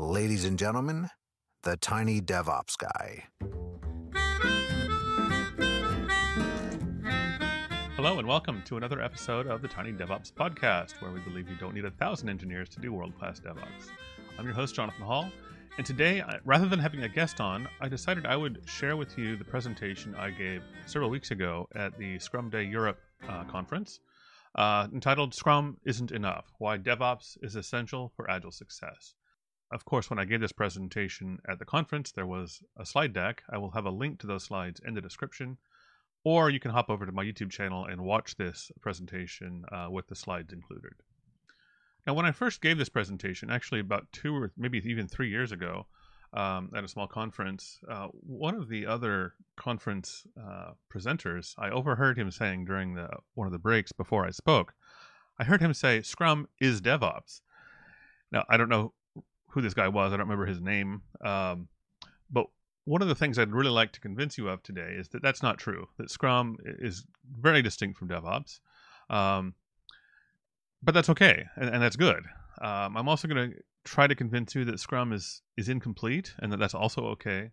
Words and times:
Ladies 0.00 0.46
and 0.46 0.58
gentlemen, 0.58 1.10
the 1.62 1.76
tiny 1.76 2.22
DevOps 2.22 2.74
guy. 2.78 3.24
Hello, 7.96 8.18
and 8.18 8.26
welcome 8.26 8.62
to 8.64 8.78
another 8.78 9.02
episode 9.02 9.46
of 9.46 9.60
the 9.60 9.68
Tiny 9.68 9.92
DevOps 9.92 10.32
Podcast, 10.32 11.02
where 11.02 11.10
we 11.10 11.20
believe 11.20 11.50
you 11.50 11.56
don't 11.56 11.74
need 11.74 11.84
a 11.84 11.90
thousand 11.90 12.30
engineers 12.30 12.70
to 12.70 12.80
do 12.80 12.94
world 12.94 13.12
class 13.18 13.40
DevOps. 13.40 13.90
I'm 14.38 14.46
your 14.46 14.54
host, 14.54 14.74
Jonathan 14.74 15.02
Hall, 15.02 15.30
and 15.76 15.84
today, 15.84 16.24
rather 16.46 16.66
than 16.66 16.78
having 16.78 17.02
a 17.02 17.08
guest 17.08 17.38
on, 17.38 17.68
I 17.82 17.88
decided 17.88 18.24
I 18.24 18.36
would 18.36 18.62
share 18.64 18.96
with 18.96 19.18
you 19.18 19.36
the 19.36 19.44
presentation 19.44 20.14
I 20.14 20.30
gave 20.30 20.62
several 20.86 21.10
weeks 21.10 21.30
ago 21.30 21.68
at 21.74 21.98
the 21.98 22.18
Scrum 22.20 22.48
Day 22.48 22.64
Europe 22.64 22.98
uh, 23.28 23.44
conference 23.44 24.00
uh, 24.54 24.88
entitled 24.94 25.34
Scrum 25.34 25.76
Isn't 25.84 26.10
Enough 26.10 26.46
Why 26.58 26.78
DevOps 26.78 27.36
is 27.42 27.54
Essential 27.54 28.12
for 28.16 28.30
Agile 28.30 28.50
Success. 28.50 29.14
Of 29.72 29.84
course, 29.84 30.10
when 30.10 30.18
I 30.18 30.24
gave 30.24 30.40
this 30.40 30.52
presentation 30.52 31.38
at 31.48 31.60
the 31.60 31.64
conference, 31.64 32.10
there 32.10 32.26
was 32.26 32.62
a 32.76 32.84
slide 32.84 33.12
deck. 33.12 33.42
I 33.48 33.58
will 33.58 33.70
have 33.70 33.86
a 33.86 33.90
link 33.90 34.18
to 34.20 34.26
those 34.26 34.44
slides 34.44 34.80
in 34.84 34.94
the 34.94 35.00
description, 35.00 35.58
or 36.24 36.50
you 36.50 36.58
can 36.58 36.72
hop 36.72 36.90
over 36.90 37.06
to 37.06 37.12
my 37.12 37.24
YouTube 37.24 37.50
channel 37.50 37.84
and 37.84 38.02
watch 38.02 38.36
this 38.36 38.72
presentation 38.80 39.64
uh, 39.70 39.86
with 39.88 40.08
the 40.08 40.16
slides 40.16 40.52
included. 40.52 40.94
Now, 42.06 42.14
when 42.14 42.26
I 42.26 42.32
first 42.32 42.60
gave 42.60 42.78
this 42.78 42.88
presentation, 42.88 43.50
actually 43.50 43.80
about 43.80 44.10
two 44.12 44.34
or 44.34 44.52
maybe 44.56 44.78
even 44.84 45.06
three 45.06 45.30
years 45.30 45.52
ago, 45.52 45.86
um, 46.32 46.70
at 46.74 46.84
a 46.84 46.88
small 46.88 47.06
conference, 47.06 47.80
uh, 47.88 48.08
one 48.12 48.54
of 48.54 48.68
the 48.68 48.86
other 48.86 49.34
conference 49.56 50.26
uh, 50.40 50.72
presenters, 50.92 51.54
I 51.58 51.70
overheard 51.70 52.18
him 52.18 52.30
saying 52.30 52.64
during 52.64 52.94
the 52.94 53.08
one 53.34 53.46
of 53.46 53.52
the 53.52 53.58
breaks 53.58 53.92
before 53.92 54.24
I 54.26 54.30
spoke, 54.30 54.74
I 55.38 55.44
heard 55.44 55.60
him 55.60 55.74
say, 55.74 56.02
"Scrum 56.02 56.48
is 56.60 56.80
DevOps." 56.80 57.40
Now, 58.30 58.44
I 58.48 58.56
don't 58.56 58.68
know 58.68 58.92
who 59.50 59.60
this 59.60 59.74
guy 59.74 59.88
was. 59.88 60.12
I 60.12 60.16
don't 60.16 60.28
remember 60.28 60.46
his 60.46 60.60
name. 60.60 61.02
Um, 61.24 61.68
but 62.30 62.46
one 62.84 63.02
of 63.02 63.08
the 63.08 63.14
things 63.14 63.38
I'd 63.38 63.52
really 63.52 63.70
like 63.70 63.92
to 63.92 64.00
convince 64.00 64.38
you 64.38 64.48
of 64.48 64.62
today 64.62 64.94
is 64.96 65.08
that 65.08 65.22
that's 65.22 65.42
not 65.42 65.58
true. 65.58 65.88
That 65.98 66.10
Scrum 66.10 66.56
is 66.64 67.04
very 67.38 67.62
distinct 67.62 67.98
from 67.98 68.08
DevOps. 68.08 68.60
Um, 69.08 69.54
but 70.82 70.94
that's 70.94 71.10
okay, 71.10 71.44
and, 71.56 71.68
and 71.68 71.82
that's 71.82 71.96
good. 71.96 72.24
Um, 72.62 72.96
I'm 72.96 73.08
also 73.08 73.28
going 73.28 73.50
to 73.50 73.56
try 73.84 74.06
to 74.06 74.14
convince 74.14 74.54
you 74.54 74.64
that 74.66 74.80
Scrum 74.80 75.12
is 75.12 75.42
is 75.56 75.68
incomplete, 75.68 76.34
and 76.38 76.52
that 76.52 76.58
that's 76.58 76.74
also 76.74 77.06
okay, 77.08 77.50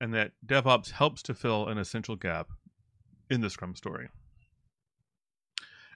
and 0.00 0.12
that 0.14 0.32
DevOps 0.46 0.90
helps 0.90 1.22
to 1.22 1.34
fill 1.34 1.68
an 1.68 1.78
essential 1.78 2.16
gap 2.16 2.48
in 3.30 3.40
the 3.40 3.50
Scrum 3.50 3.74
story. 3.74 4.08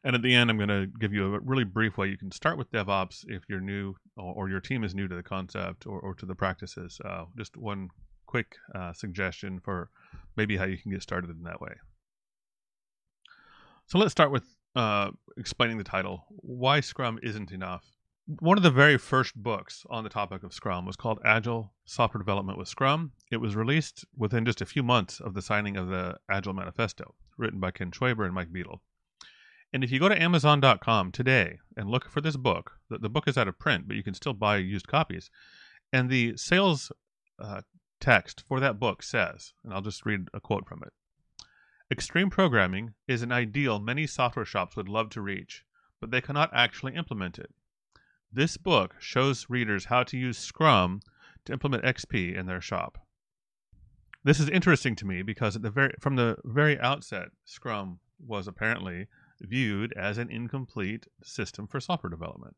And 0.05 0.17
at 0.17 0.23
the 0.23 0.35
end, 0.35 0.51
I'm 0.51 0.57
going 0.57 0.69
to 0.69 0.87
give 0.99 1.13
you 1.13 1.35
a 1.35 1.41
really 1.41 1.65
brief 1.65 1.97
way 1.97 2.09
you 2.09 2.19
can 2.19 2.33
start 2.33 2.59
with 2.59 2.73
DevOps 2.73 3.25
if 3.29 3.43
you're 3.49 3.61
new 3.61 3.95
or, 4.17 4.49
your 4.49 4.61
team 4.61 4.83
is 4.83 4.95
new 4.95 5.07
to 5.07 5.15
the 5.15 5.23
concept 5.23 5.87
or, 5.87 6.01
or 6.01 6.15
to 6.15 6.27
the 6.27 6.35
practices. 6.35 7.01
Uh, 7.05 7.25
just 7.37 7.57
one 7.57 7.89
quick 8.27 8.57
uh, 8.75 8.93
suggestion 8.93 9.61
for 9.61 9.91
maybe 10.37 10.57
how 10.57 10.65
you 10.65 10.77
can 10.77 10.91
get 10.91 11.03
started 11.03 11.31
in 11.31 11.45
that 11.45 11.61
way. 11.61 11.75
So 13.87 13.99
let's 13.99 14.13
start 14.13 14.33
with 14.33 14.45
uh, 14.75 15.11
explaining 15.37 15.79
the 15.79 15.85
title 15.85 16.25
Why 16.29 16.81
Scrum 16.81 17.19
Isn't 17.23 17.53
Enough. 17.53 17.85
One 18.39 18.57
of 18.57 18.63
the 18.63 18.71
very 18.71 18.99
first 18.99 19.37
books 19.37 19.85
on 19.91 20.03
the 20.03 20.11
topic 20.11 20.43
of 20.43 20.55
Scrum 20.55 20.87
was 20.87 20.97
called 20.97 21.21
Agile 21.25 21.75
Software 21.85 22.21
Development 22.21 22.59
with 22.59 22.69
Scrum. 22.69 23.13
It 23.31 23.37
was 23.37 23.55
released 23.55 24.05
within 24.17 24.45
just 24.45 24.61
a 24.61 24.67
few 24.67 24.83
months 24.83 25.21
of 25.21 25.35
the 25.35 25.43
signing 25.43 25.77
of 25.77 25.89
the 25.89 26.17
Agile 26.31 26.55
Manifesto, 26.55 27.15
written 27.37 27.61
by 27.61 27.71
Ken 27.71 27.91
Schwaber 27.91 28.25
and 28.25 28.35
Mike 28.35 28.53
Beedle. 28.53 28.81
And 29.73 29.83
if 29.83 29.91
you 29.91 29.99
go 29.99 30.09
to 30.09 30.21
Amazon.com 30.21 31.13
today 31.13 31.59
and 31.77 31.89
look 31.89 32.09
for 32.09 32.21
this 32.21 32.37
book, 32.37 32.73
the, 32.91 32.99
the 32.99 33.09
book 33.09 33.27
is 33.27 33.39
out 33.39 33.49
of 33.49 33.59
print, 33.59 33.89
but 33.89 33.97
you 33.97 34.03
can 34.03 34.15
still 34.15 34.35
buy 34.35 34.59
used 34.59 34.87
copies. 34.87 35.31
And 35.93 36.11
the 36.11 36.37
sales 36.37 36.93
uh, 37.39 37.63
text 38.01 38.45
for 38.47 38.61
that 38.61 38.79
book 38.79 39.03
says, 39.03 39.55
and 39.65 39.73
I'll 39.73 39.81
just 39.81 40.05
read 40.05 40.29
a 40.35 40.41
quote 40.41 40.67
from 40.67 40.83
it 40.83 40.93
Extreme 41.91 42.31
programming 42.31 42.95
is 43.07 43.23
an 43.23 43.33
ideal 43.33 43.79
many 43.79 44.07
software 44.07 44.45
shops 44.45 44.77
would 44.77 44.89
love 44.89 45.11
to 45.11 45.21
reach, 45.21 45.65
but 46.01 46.11
they 46.11 46.21
cannot 46.21 46.51
actually 46.53 46.95
implement 46.95 47.39
it. 47.39 47.51
This 48.33 48.57
book 48.57 48.95
shows 48.99 49.51
readers 49.51 49.87
how 49.87 50.03
to 50.05 50.17
use 50.17 50.39
Scrum 50.39 51.01
to 51.45 51.53
implement 51.53 51.85
XP 51.85 52.35
in 52.35 52.47
their 52.47 52.63
shop. 52.63 52.99
This 54.25 54.41
is 54.41 54.49
interesting 54.49 54.97
to 54.97 55.07
me 55.07 55.23
because 55.23 55.57
at 55.57 55.63
the 55.63 55.71
very 55.71 55.95
from 56.01 56.17
the 56.17 56.37
very 56.45 56.79
outset, 56.81 57.29
Scrum 57.45 57.99
was 58.25 58.47
apparently 58.47 59.09
viewed 59.43 59.93
as 59.95 60.19
an 60.19 60.31
incomplete 60.31 61.07
system 61.23 61.67
for 61.67 61.81
software 61.81 62.11
development. 62.11 62.57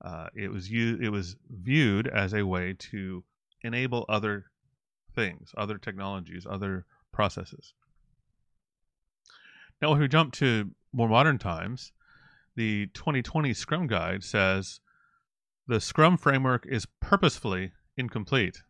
Uh, 0.00 0.28
it 0.34 0.50
was 0.50 0.70
u- 0.70 0.98
it 1.00 1.10
was 1.10 1.36
viewed 1.50 2.06
as 2.08 2.34
a 2.34 2.46
way 2.46 2.74
to 2.74 3.24
enable 3.62 4.04
other 4.08 4.46
things, 5.14 5.52
other 5.56 5.78
technologies, 5.78 6.46
other 6.48 6.84
processes. 7.12 7.74
Now, 9.80 9.92
if 9.92 9.98
we 9.98 10.08
jump 10.08 10.32
to 10.34 10.70
more 10.92 11.08
modern 11.08 11.38
times, 11.38 11.92
the 12.56 12.86
2020 12.94 13.52
Scrum 13.54 13.86
Guide 13.86 14.22
says 14.22 14.80
the 15.66 15.80
Scrum 15.80 16.16
framework 16.16 16.66
is 16.66 16.86
purposefully 17.00 17.72
incomplete. 17.96 18.62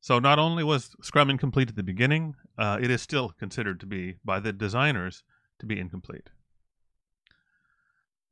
So, 0.00 0.18
not 0.18 0.38
only 0.38 0.64
was 0.64 0.94
Scrum 1.02 1.30
incomplete 1.30 1.68
at 1.68 1.76
the 1.76 1.82
beginning, 1.82 2.34
uh, 2.58 2.78
it 2.80 2.90
is 2.90 3.00
still 3.00 3.30
considered 3.30 3.80
to 3.80 3.86
be, 3.86 4.16
by 4.24 4.40
the 4.40 4.52
designers, 4.52 5.22
to 5.60 5.66
be 5.66 5.78
incomplete. 5.78 6.30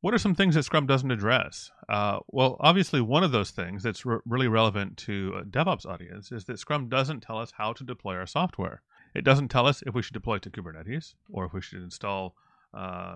What 0.01 0.13
are 0.13 0.19
some 0.19 0.35
things 0.35 0.53
that 0.55 0.63
Scrum 0.63 0.85
doesn't 0.85 1.09
address? 1.09 1.71
Uh, 1.89 2.19
well, 2.27 2.57
obviously, 2.59 3.01
one 3.01 3.23
of 3.23 3.31
those 3.31 3.49
things 3.49 3.81
that's 3.81 4.05
re- 4.05 4.19
really 4.25 4.47
relevant 4.47 4.95
to 4.97 5.33
a 5.37 5.43
DevOps 5.43 5.87
audience 5.87 6.31
is 6.31 6.45
that 6.45 6.59
Scrum 6.59 6.87
doesn't 6.87 7.21
tell 7.21 7.39
us 7.39 7.51
how 7.57 7.73
to 7.73 7.83
deploy 7.83 8.15
our 8.15 8.27
software. 8.27 8.83
It 9.15 9.23
doesn't 9.23 9.47
tell 9.47 9.65
us 9.65 9.81
if 9.87 9.95
we 9.95 10.03
should 10.03 10.13
deploy 10.13 10.37
to 10.39 10.51
Kubernetes 10.51 11.15
or 11.31 11.45
if 11.45 11.53
we 11.53 11.61
should 11.61 11.81
install, 11.81 12.35
uh, 12.73 13.15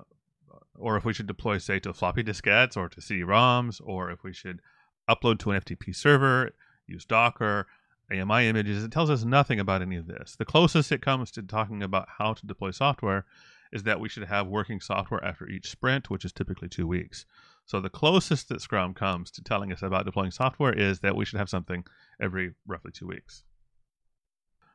or 0.76 0.98
if 0.98 1.06
we 1.06 1.14
should 1.14 1.28
deploy, 1.28 1.60
say, 1.60 1.80
to 1.82 1.94
floppy 1.94 2.24
diskettes 2.24 2.76
or 2.76 2.90
to 2.90 3.02
CD-ROMs, 3.02 3.80
or 3.84 4.10
if 4.10 4.24
we 4.24 4.34
should 4.34 4.60
upload 5.08 5.38
to 5.40 5.52
an 5.52 5.62
FTP 5.62 5.96
server, 5.96 6.50
use 6.88 7.06
Docker, 7.06 7.68
AMI 8.12 8.48
images. 8.48 8.84
It 8.84 8.92
tells 8.92 9.10
us 9.10 9.24
nothing 9.24 9.60
about 9.60 9.82
any 9.82 9.96
of 9.96 10.08
this. 10.08 10.36
The 10.36 10.46
closest 10.46 10.92
it 10.92 11.02
comes 11.02 11.32
to 11.32 11.42
talking 11.42 11.82
about 11.82 12.08
how 12.18 12.34
to 12.34 12.46
deploy 12.46 12.72
software 12.72 13.26
is 13.72 13.84
that 13.84 14.00
we 14.00 14.10
should 14.10 14.26
have 14.26 14.48
working 14.48 14.82
software 14.82 15.24
after 15.24 15.48
each 15.48 15.70
sprint, 15.70 16.10
which 16.10 16.26
is 16.26 16.34
typically 16.34 16.68
two 16.68 16.88
weeks. 16.88 17.26
So 17.66 17.80
the 17.80 17.90
closest 17.90 18.50
that 18.50 18.62
Scrum 18.62 18.94
comes 18.94 19.32
to 19.32 19.44
telling 19.44 19.72
us 19.72 19.82
about 19.82 20.06
deploying 20.06 20.32
software 20.32 20.74
is 20.74 21.00
that 21.00 21.16
we 21.16 21.26
should 21.26 21.40
have 21.40 21.50
something 21.50 21.86
every 22.20 22.54
roughly 22.68 22.92
two 22.92 23.08
weeks. 23.08 23.44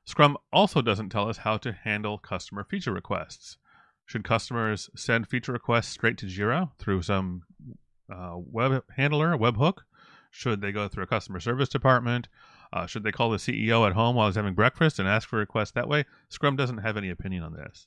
Scrum 0.05 0.39
also 0.53 0.81
doesn't 0.81 1.11
tell 1.11 1.29
us 1.29 1.39
how 1.39 1.57
to 1.59 1.73
handle 1.73 2.17
customer 2.17 2.65
feature 2.65 2.93
requests. 2.93 3.59
Should 4.07 4.25
customers 4.25 4.89
send 4.95 5.29
feature 5.29 5.53
requests 5.53 5.89
straight 5.89 6.17
to 6.19 6.27
Jira 6.27 6.71
through 6.79 7.03
some 7.03 7.43
uh, 8.09 8.37
web 8.37 8.85
handler, 8.97 9.37
webhook? 9.37 9.79
Should 10.31 10.61
they 10.61 10.71
go 10.71 10.87
through 10.87 11.05
a 11.05 11.09
customer 11.09 11.41
service 11.41 11.69
department? 11.69 12.29
Uh, 12.73 12.87
should 12.87 13.03
they 13.03 13.13
call 13.13 13.31
the 13.31 13.37
CEO 13.37 13.87
at 13.87 13.95
home 13.95 14.17
while 14.17 14.27
he's 14.27 14.37
having 14.37 14.55
breakfast 14.55 14.99
and 14.99 15.09
ask 15.09 15.29
for 15.29 15.39
requests 15.39 15.73
that 15.73 15.89
way? 15.89 16.05
Scrum 16.29 16.57
doesn't 16.57 16.79
have 16.79 16.97
any 16.97 17.11
opinion 17.11 17.43
on 17.43 17.55
this. 17.55 17.87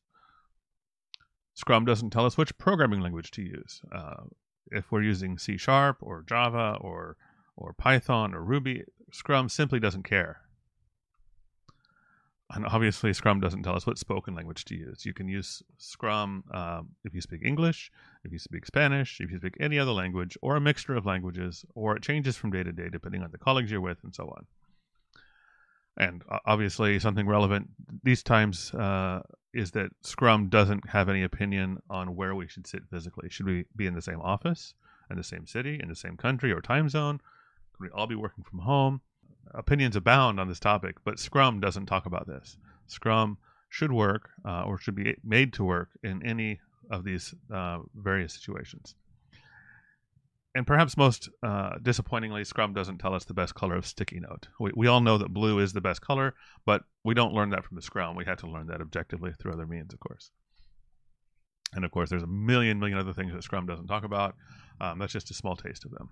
Scrum 1.53 1.85
doesn't 1.85 2.11
tell 2.11 2.25
us 2.25 2.37
which 2.37 2.57
programming 2.57 3.01
language 3.01 3.31
to 3.31 3.41
use. 3.41 3.81
Uh, 3.91 4.23
if 4.71 4.91
we're 4.91 5.01
using 5.03 5.37
C 5.37 5.57
Sharp 5.57 5.97
or 6.01 6.23
Java 6.27 6.77
or 6.79 7.17
or 7.57 7.73
Python 7.73 8.33
or 8.33 8.41
Ruby, 8.41 8.83
Scrum 9.11 9.49
simply 9.49 9.79
doesn't 9.79 10.03
care. 10.03 10.41
And 12.51 12.65
obviously, 12.65 13.13
Scrum 13.13 13.39
doesn't 13.39 13.61
tell 13.61 13.75
us 13.75 13.85
what 13.85 13.99
spoken 13.99 14.33
language 14.33 14.65
to 14.65 14.75
use. 14.75 15.05
You 15.05 15.13
can 15.13 15.27
use 15.27 15.61
Scrum 15.77 16.43
um, 16.51 16.89
if 17.03 17.13
you 17.13 17.21
speak 17.21 17.41
English, 17.45 17.91
if 18.23 18.31
you 18.31 18.39
speak 18.39 18.65
Spanish, 18.65 19.19
if 19.19 19.29
you 19.29 19.37
speak 19.37 19.55
any 19.59 19.77
other 19.77 19.91
language, 19.91 20.35
or 20.41 20.55
a 20.55 20.61
mixture 20.61 20.95
of 20.95 21.05
languages, 21.05 21.63
or 21.75 21.95
it 21.95 22.01
changes 22.01 22.37
from 22.37 22.49
day 22.49 22.63
to 22.63 22.71
day 22.71 22.89
depending 22.89 23.21
on 23.21 23.31
the 23.31 23.37
colleagues 23.37 23.69
you're 23.69 23.81
with, 23.81 23.99
and 24.03 24.15
so 24.15 24.23
on. 24.35 24.47
And 25.97 26.23
obviously, 26.45 26.99
something 26.99 27.27
relevant 27.27 27.69
these 28.03 28.23
times 28.23 28.73
uh, 28.73 29.21
is 29.53 29.71
that 29.71 29.91
Scrum 30.01 30.47
doesn't 30.49 30.89
have 30.89 31.09
any 31.09 31.23
opinion 31.23 31.79
on 31.89 32.15
where 32.15 32.35
we 32.35 32.47
should 32.47 32.67
sit 32.67 32.83
physically. 32.89 33.29
Should 33.29 33.45
we 33.45 33.65
be 33.75 33.85
in 33.85 33.95
the 33.95 34.01
same 34.01 34.21
office, 34.21 34.73
in 35.09 35.17
the 35.17 35.23
same 35.23 35.45
city, 35.45 35.79
in 35.81 35.89
the 35.89 35.95
same 35.95 36.15
country 36.15 36.51
or 36.51 36.61
time 36.61 36.89
zone? 36.89 37.19
Could 37.73 37.83
we 37.83 37.89
all 37.89 38.07
be 38.07 38.15
working 38.15 38.43
from 38.43 38.59
home? 38.59 39.01
Opinions 39.53 39.95
abound 39.95 40.39
on 40.39 40.47
this 40.47 40.59
topic, 40.59 40.97
but 41.03 41.19
Scrum 41.19 41.59
doesn't 41.59 41.87
talk 41.87 42.05
about 42.05 42.27
this. 42.27 42.57
Scrum 42.87 43.37
should 43.67 43.91
work 43.91 44.29
uh, 44.45 44.63
or 44.63 44.77
should 44.77 44.95
be 44.95 45.15
made 45.23 45.53
to 45.53 45.63
work 45.63 45.89
in 46.03 46.25
any 46.25 46.59
of 46.89 47.03
these 47.03 47.33
uh, 47.53 47.79
various 47.95 48.33
situations 48.33 48.95
and 50.59 50.67
perhaps 50.67 50.97
most 50.97 51.29
uh, 51.41 51.77
disappointingly, 51.81 52.43
Scrum 52.43 52.73
doesn't 52.73 52.97
tell 52.97 53.15
us 53.15 53.23
the 53.23 53.33
best 53.33 53.55
color 53.55 53.77
of 53.77 53.87
sticky 53.87 54.19
note. 54.19 54.49
We, 54.59 54.71
we 54.75 54.87
all 54.87 54.99
know 54.99 55.17
that 55.17 55.33
blue 55.33 55.59
is 55.59 55.71
the 55.71 55.79
best 55.79 56.01
color, 56.01 56.35
but 56.65 56.81
we 57.05 57.13
don't 57.13 57.33
learn 57.33 57.51
that 57.51 57.63
from 57.63 57.77
the 57.77 57.81
Scrum. 57.81 58.17
We 58.17 58.25
had 58.25 58.39
to 58.39 58.47
learn 58.47 58.67
that 58.67 58.81
objectively 58.81 59.31
through 59.39 59.53
other 59.53 59.65
means, 59.65 59.93
of 59.93 60.01
course. 60.01 60.31
And 61.71 61.85
of 61.85 61.91
course, 61.91 62.09
there's 62.09 62.23
a 62.23 62.27
million, 62.27 62.77
million 62.77 62.97
other 62.97 63.13
things 63.13 63.31
that 63.31 63.43
Scrum 63.43 63.67
doesn't 63.67 63.87
talk 63.87 64.03
about. 64.03 64.35
Um, 64.81 64.99
that's 64.99 65.13
just 65.13 65.31
a 65.31 65.33
small 65.33 65.55
taste 65.55 65.85
of 65.85 65.91
them. 65.91 66.09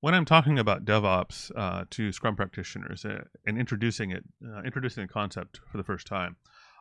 when 0.00 0.12
I'm 0.12 0.26
talking 0.26 0.58
about 0.58 0.84
DevOps 0.84 1.50
uh, 1.56 1.84
to 1.92 2.12
Scrum 2.12 2.36
practitioners 2.36 3.06
uh, 3.06 3.22
and 3.46 3.58
introducing 3.58 4.10
it, 4.10 4.24
uh, 4.46 4.64
introducing 4.64 5.06
the 5.06 5.12
concept 5.12 5.60
for 5.72 5.78
the 5.78 5.84
first 5.84 6.06
time, 6.06 6.36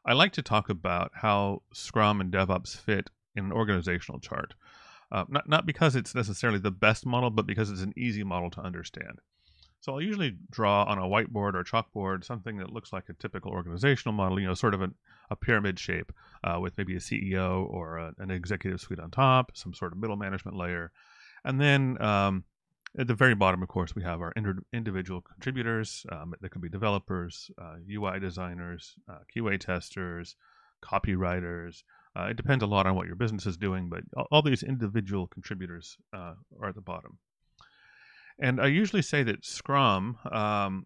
I 0.05 0.11
like 0.11 0.33
to 0.33 0.41
talk 0.41 0.69
about 0.69 1.11
how 1.13 1.61
Scrum 1.73 2.19
and 2.19 2.33
DevOps 2.33 2.75
fit 2.75 3.11
in 3.33 3.45
an 3.45 3.51
organizational 3.53 4.19
chart. 4.19 4.55
Uh, 5.11 5.25
not 5.29 5.47
not 5.47 5.65
because 5.65 5.95
it's 5.95 6.15
necessarily 6.15 6.59
the 6.59 6.71
best 6.71 7.05
model, 7.05 7.29
but 7.29 7.45
because 7.45 7.69
it's 7.69 7.81
an 7.81 7.93
easy 7.95 8.23
model 8.23 8.49
to 8.51 8.61
understand. 8.61 9.19
So 9.85 9.93
I'll 9.93 10.01
usually 10.01 10.35
draw 10.49 10.83
on 10.85 10.97
a 10.97 11.03
whiteboard 11.03 11.53
or 11.53 11.63
chalkboard 11.63 12.25
something 12.25 12.57
that 12.57 12.73
looks 12.73 12.91
like 12.91 13.07
a 13.07 13.13
typical 13.13 13.51
organizational 13.51 14.13
model, 14.13 14.39
you 14.39 14.47
know, 14.47 14.55
sort 14.55 14.73
of 14.73 14.81
a, 14.81 14.89
a 15.29 15.35
pyramid 15.35 15.77
shape 15.77 16.11
uh, 16.43 16.57
with 16.59 16.75
maybe 16.75 16.95
a 16.95 16.99
CEO 16.99 17.69
or 17.69 17.97
a, 17.97 18.13
an 18.17 18.31
executive 18.31 18.81
suite 18.81 18.99
on 18.99 19.11
top, 19.11 19.51
some 19.53 19.75
sort 19.75 19.91
of 19.91 19.99
middle 19.99 20.15
management 20.15 20.57
layer. 20.57 20.91
And 21.43 21.61
then 21.61 22.01
um, 22.01 22.45
at 22.97 23.05
the 23.05 23.13
very 23.13 23.35
bottom, 23.35 23.61
of 23.61 23.69
course, 23.69 23.95
we 23.95 24.01
have 24.01 24.21
our 24.21 24.33
individual 24.73 25.21
contributors. 25.21 26.03
Um, 26.11 26.33
that 26.41 26.49
can 26.49 26.61
be 26.61 26.69
developers, 26.69 27.51
uh, 27.61 27.75
UI 27.87 28.19
designers, 28.19 28.95
uh, 29.07 29.19
QA 29.35 29.59
testers, 29.59 30.35
copywriters. 30.83 31.83
Uh, 32.15 32.27
it 32.29 32.37
depends 32.37 32.63
a 32.63 32.67
lot 32.67 32.87
on 32.87 32.95
what 32.95 33.07
your 33.07 33.15
business 33.15 33.45
is 33.45 33.57
doing, 33.57 33.89
but 33.89 34.03
all, 34.31 34.41
these 34.41 34.63
individual 34.63 35.27
contributors 35.27 35.97
uh, 36.13 36.33
are 36.61 36.69
at 36.69 36.75
the 36.75 36.81
bottom. 36.81 37.17
And 38.39 38.61
I 38.61 38.67
usually 38.67 39.01
say 39.01 39.23
that 39.23 39.45
Scrum 39.45 40.17
um, 40.31 40.85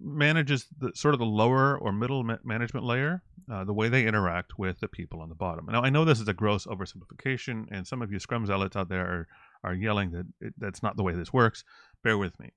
manages 0.00 0.66
the 0.78 0.92
sort 0.94 1.14
of 1.14 1.20
the 1.20 1.26
lower 1.26 1.76
or 1.78 1.92
middle 1.92 2.22
ma- 2.22 2.38
management 2.44 2.86
layer, 2.86 3.22
uh, 3.50 3.64
the 3.64 3.72
way 3.72 3.88
they 3.88 4.06
interact 4.06 4.58
with 4.58 4.80
the 4.80 4.88
people 4.88 5.20
on 5.20 5.28
the 5.28 5.34
bottom. 5.34 5.66
Now, 5.66 5.82
I 5.82 5.90
know 5.90 6.04
this 6.04 6.20
is 6.20 6.28
a 6.28 6.34
gross 6.34 6.66
oversimplification, 6.66 7.66
and 7.70 7.86
some 7.86 8.02
of 8.02 8.12
you 8.12 8.18
Scrum 8.18 8.46
zealots 8.46 8.76
out 8.76 8.88
there 8.88 9.06
are, 9.06 9.28
are 9.64 9.74
yelling 9.74 10.12
that 10.12 10.26
it, 10.40 10.54
that's 10.58 10.82
not 10.82 10.96
the 10.96 11.02
way 11.02 11.14
this 11.14 11.32
works. 11.32 11.64
Bear 12.02 12.18
with 12.18 12.38
me. 12.38 12.52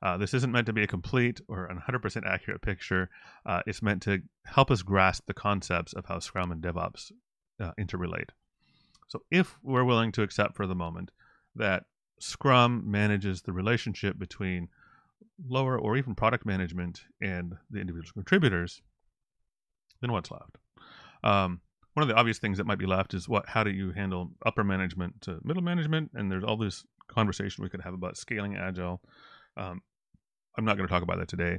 Uh, 0.00 0.16
this 0.16 0.32
isn't 0.32 0.52
meant 0.52 0.66
to 0.66 0.72
be 0.72 0.82
a 0.82 0.86
complete 0.86 1.40
or 1.48 1.68
100% 1.68 2.26
accurate 2.26 2.62
picture. 2.62 3.10
Uh, 3.44 3.62
it's 3.66 3.82
meant 3.82 4.02
to 4.02 4.22
help 4.44 4.70
us 4.70 4.82
grasp 4.82 5.24
the 5.26 5.34
concepts 5.34 5.92
of 5.92 6.06
how 6.06 6.18
Scrum 6.20 6.52
and 6.52 6.62
DevOps 6.62 7.10
uh, 7.60 7.72
interrelate. 7.78 8.30
So, 9.08 9.22
if 9.30 9.58
we're 9.62 9.84
willing 9.84 10.12
to 10.12 10.22
accept 10.22 10.56
for 10.56 10.66
the 10.66 10.74
moment 10.74 11.10
that 11.56 11.84
Scrum 12.20 12.82
manages 12.90 13.42
the 13.42 13.52
relationship 13.52 14.18
between 14.18 14.68
lower 15.48 15.78
or 15.78 15.96
even 15.96 16.14
product 16.14 16.44
management 16.44 17.02
and 17.20 17.54
the 17.70 17.80
individual 17.80 18.12
contributors, 18.14 18.82
then 20.00 20.12
what's 20.12 20.30
left? 20.30 20.58
Um, 21.24 21.60
one 21.94 22.02
of 22.02 22.08
the 22.08 22.14
obvious 22.14 22.38
things 22.38 22.58
that 22.58 22.66
might 22.66 22.78
be 22.78 22.86
left 22.86 23.12
is 23.14 23.28
what 23.28 23.48
how 23.48 23.64
do 23.64 23.70
you 23.70 23.90
handle 23.90 24.30
upper 24.46 24.62
management 24.62 25.20
to 25.22 25.40
middle 25.42 25.64
management 25.64 26.12
and 26.14 26.30
there's 26.30 26.44
all 26.44 26.56
this 26.56 26.84
conversation 27.08 27.64
we 27.64 27.68
could 27.68 27.80
have 27.80 27.94
about 27.94 28.16
scaling 28.16 28.56
agile 28.56 29.00
um, 29.56 29.82
i'm 30.58 30.64
not 30.64 30.76
going 30.76 30.86
to 30.86 30.92
talk 30.92 31.02
about 31.02 31.18
that 31.18 31.28
today 31.28 31.58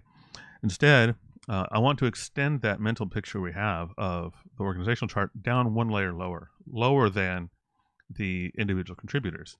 instead 0.62 1.16
uh, 1.48 1.66
i 1.72 1.80
want 1.80 1.98
to 1.98 2.06
extend 2.06 2.62
that 2.62 2.80
mental 2.80 3.08
picture 3.08 3.42
we 3.42 3.54
have 3.54 3.90
of 3.98 4.34
the 4.58 4.64
organizational 4.64 5.08
chart 5.08 5.32
down 5.42 5.74
one 5.74 5.90
layer 5.90 6.14
lower 6.14 6.50
lower 6.72 7.10
than 7.10 7.50
the 8.10 8.52
individual 8.58 8.96
contributors 8.96 9.58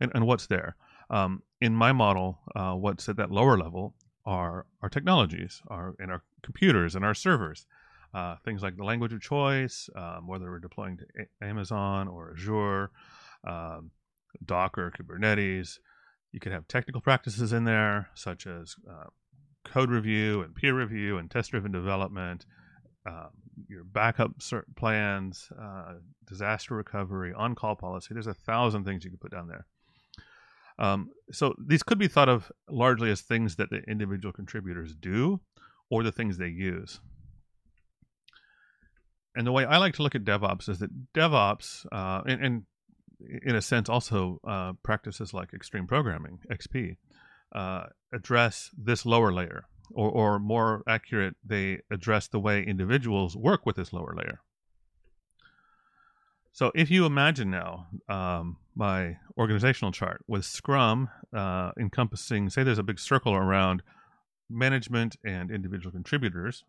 and, 0.00 0.10
and 0.14 0.26
what's 0.26 0.46
there. 0.46 0.76
Um, 1.10 1.42
in 1.60 1.74
my 1.74 1.92
model, 1.92 2.40
uh, 2.56 2.72
what's 2.72 3.08
at 3.08 3.16
that 3.16 3.30
lower 3.30 3.56
level 3.56 3.94
are 4.26 4.66
our 4.82 4.88
technologies, 4.88 5.62
our 5.68 5.94
and 5.98 6.10
our 6.10 6.22
computers 6.42 6.94
and 6.94 7.04
our 7.04 7.14
servers. 7.14 7.66
Uh, 8.14 8.36
things 8.44 8.62
like 8.62 8.76
the 8.76 8.84
language 8.84 9.12
of 9.14 9.22
choice, 9.22 9.88
um, 9.96 10.26
whether 10.26 10.50
we're 10.50 10.58
deploying 10.58 10.98
to 10.98 11.04
a- 11.18 11.44
Amazon 11.44 12.08
or 12.08 12.34
Azure, 12.36 12.90
um, 13.46 13.90
Docker, 14.44 14.92
Kubernetes. 14.96 15.78
You 16.32 16.40
could 16.40 16.52
have 16.52 16.66
technical 16.66 17.00
practices 17.00 17.52
in 17.52 17.64
there, 17.64 18.08
such 18.14 18.46
as 18.46 18.74
uh, 18.90 19.04
code 19.64 19.90
review 19.90 20.42
and 20.42 20.54
peer 20.54 20.74
review 20.74 21.18
and 21.18 21.30
test-driven 21.30 21.72
development, 21.72 22.46
uh, 23.06 23.28
your 23.68 23.84
backup 23.84 24.32
plans, 24.76 25.48
uh, 25.60 25.94
disaster 26.26 26.74
recovery, 26.74 27.32
on-call 27.34 27.76
policy. 27.76 28.14
There's 28.14 28.26
a 28.26 28.34
thousand 28.34 28.84
things 28.84 29.04
you 29.04 29.10
could 29.10 29.20
put 29.20 29.32
down 29.32 29.48
there. 29.48 29.66
Um, 30.78 31.10
so 31.30 31.54
these 31.58 31.82
could 31.82 31.98
be 31.98 32.08
thought 32.08 32.28
of 32.28 32.50
largely 32.68 33.10
as 33.10 33.20
things 33.20 33.56
that 33.56 33.70
the 33.70 33.82
individual 33.88 34.32
contributors 34.32 34.94
do 34.94 35.40
or 35.90 36.02
the 36.02 36.12
things 36.12 36.38
they 36.38 36.48
use. 36.48 37.00
And 39.34 39.46
the 39.46 39.52
way 39.52 39.64
I 39.64 39.78
like 39.78 39.94
to 39.94 40.02
look 40.02 40.14
at 40.14 40.24
DevOps 40.24 40.68
is 40.68 40.78
that 40.78 41.12
DevOps, 41.12 41.86
uh, 41.92 42.22
and, 42.26 42.44
and, 42.44 42.62
in 43.42 43.54
a 43.54 43.62
sense 43.62 43.88
also 43.88 44.40
uh, 44.46 44.72
practices 44.82 45.32
like 45.34 45.52
extreme 45.52 45.86
programming, 45.86 46.40
XP, 46.50 46.96
uh, 47.54 47.86
address 48.12 48.70
this 48.76 49.04
lower 49.04 49.32
layer, 49.32 49.64
or, 49.90 50.10
or 50.10 50.38
more 50.38 50.82
accurate, 50.86 51.36
they 51.44 51.80
address 51.90 52.28
the 52.28 52.40
way 52.40 52.62
individuals 52.62 53.36
work 53.36 53.66
with 53.66 53.76
this 53.76 53.92
lower 53.92 54.14
layer. 54.16 54.40
So 56.52 56.70
if 56.74 56.90
you 56.90 57.06
imagine 57.06 57.50
now 57.50 57.86
um, 58.08 58.58
my 58.74 59.16
organizational 59.38 59.90
chart 59.90 60.22
with 60.26 60.44
Scrum 60.44 61.08
uh, 61.34 61.72
encompassing, 61.78 62.50
say, 62.50 62.62
there's 62.62 62.78
a 62.78 62.82
big 62.82 62.98
circle 62.98 63.34
around 63.34 63.82
management 64.50 65.16
and 65.24 65.50
individual 65.50 65.92
contributors, 65.92 66.64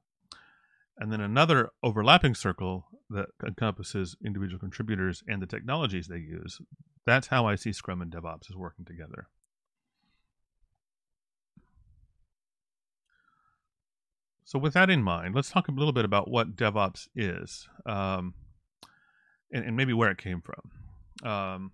and 0.98 1.12
then 1.12 1.22
another 1.22 1.69
overlapping 1.81 2.36
circle 2.36 2.86
that 3.10 3.28
encompasses 3.45 4.16
individual 4.25 4.60
contributors 4.60 5.24
and 5.28 5.42
the 5.42 5.48
technologies 5.48 6.07
they 6.07 6.18
use. 6.18 6.60
That's 7.06 7.28
how 7.28 7.45
I 7.45 7.56
see 7.56 7.74
Scrum 7.74 8.01
and 8.01 8.12
DevOps 8.12 8.50
as 8.50 8.56
working 8.56 8.86
together. 8.86 9.28
So, 14.45 14.60
with 14.60 14.74
that 14.74 14.90
in 14.90 15.01
mind, 15.01 15.36
let's 15.36 15.50
talk 15.50 15.68
a 15.68 15.72
little 15.72 15.94
bit 15.94 16.06
about 16.06 16.30
what 16.30 16.56
DevOps 16.56 17.07
is. 17.16 17.68
Um, 17.86 18.34
and, 19.51 19.63
and 19.66 19.78
maybe 19.78 19.94
where 19.94 20.12
it 20.12 20.18
came 20.18 20.42
from. 20.42 21.30
Um, 21.30 21.72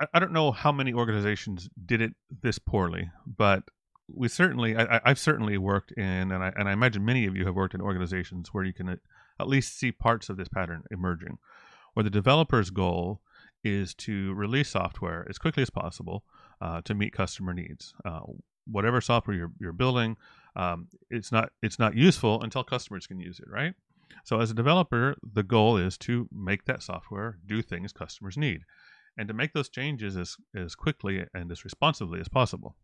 I, 0.00 0.06
I, 0.14 0.18
don't 0.18 0.32
know 0.32 0.52
how 0.52 0.70
many 0.70 0.92
organizations 0.92 1.68
did 1.84 2.00
it 2.00 2.12
this 2.42 2.58
poorly, 2.58 3.10
but 3.26 3.64
we 4.12 4.28
certainly, 4.28 4.76
I, 4.76 5.00
have 5.04 5.18
certainly 5.18 5.58
worked 5.58 5.92
in, 5.92 6.32
and 6.32 6.44
I, 6.44 6.52
and 6.56 6.68
I 6.68 6.72
imagine 6.72 7.04
many 7.04 7.26
of 7.26 7.36
you 7.36 7.46
have 7.46 7.54
worked 7.54 7.74
in 7.74 7.80
organizations 7.80 8.48
where 8.52 8.64
you 8.64 8.72
can 8.72 8.88
at 8.88 9.48
least 9.48 9.78
see 9.78 9.92
parts 9.92 10.28
of 10.28 10.36
this 10.36 10.48
pattern 10.48 10.84
emerging, 10.90 11.38
where 11.94 12.04
the 12.04 12.10
developer's 12.10 12.70
goal 12.70 13.20
is 13.62 13.94
to 13.94 14.34
release 14.34 14.70
software 14.70 15.26
as 15.28 15.38
quickly 15.38 15.62
as 15.62 15.70
possible 15.70 16.22
uh, 16.60 16.82
to 16.82 16.94
meet 16.94 17.12
customer 17.12 17.54
needs. 17.54 17.94
Uh, 18.04 18.20
whatever 18.66 19.00
software 19.00 19.36
you're, 19.36 19.52
you're 19.58 19.72
building, 19.72 20.16
um, 20.56 20.88
it's 21.10 21.32
not 21.32 21.50
it's 21.62 21.78
not 21.78 21.96
useful 21.96 22.42
until 22.42 22.62
customers 22.62 23.06
can 23.06 23.18
use 23.18 23.40
it, 23.40 23.48
right? 23.48 23.74
So 24.24 24.40
as 24.40 24.50
a 24.50 24.54
developer, 24.54 25.16
the 25.32 25.42
goal 25.42 25.76
is 25.76 25.98
to 25.98 26.28
make 26.32 26.64
that 26.66 26.82
software 26.82 27.38
do 27.46 27.62
things 27.62 27.92
customers 27.92 28.36
need 28.36 28.62
and 29.16 29.28
to 29.28 29.34
make 29.34 29.52
those 29.52 29.68
changes 29.68 30.16
as, 30.16 30.36
as 30.54 30.74
quickly 30.74 31.24
and 31.34 31.50
as 31.50 31.64
responsively 31.64 32.20
as 32.20 32.28
possible. 32.28 32.76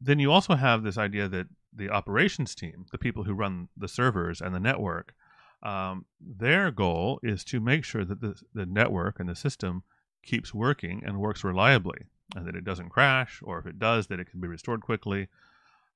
Then 0.00 0.18
you 0.18 0.32
also 0.32 0.54
have 0.54 0.82
this 0.82 0.98
idea 0.98 1.28
that 1.28 1.46
the 1.74 1.90
operations 1.90 2.54
team, 2.54 2.86
the 2.90 2.98
people 2.98 3.24
who 3.24 3.34
run 3.34 3.68
the 3.76 3.88
servers 3.88 4.40
and 4.40 4.54
the 4.54 4.60
network, 4.60 5.14
um, 5.62 6.06
their 6.20 6.70
goal 6.70 7.20
is 7.22 7.44
to 7.44 7.60
make 7.60 7.84
sure 7.84 8.04
that 8.04 8.20
the, 8.20 8.34
the 8.54 8.66
network 8.66 9.20
and 9.20 9.28
the 9.28 9.36
system 9.36 9.82
keeps 10.22 10.54
working 10.54 11.02
and 11.04 11.20
works 11.20 11.44
reliably 11.44 12.06
and 12.34 12.46
that 12.46 12.54
it 12.54 12.64
doesn't 12.64 12.88
crash, 12.90 13.40
or 13.42 13.58
if 13.58 13.66
it 13.66 13.78
does, 13.78 14.06
that 14.06 14.20
it 14.20 14.30
can 14.30 14.40
be 14.40 14.48
restored 14.48 14.80
quickly, 14.80 15.28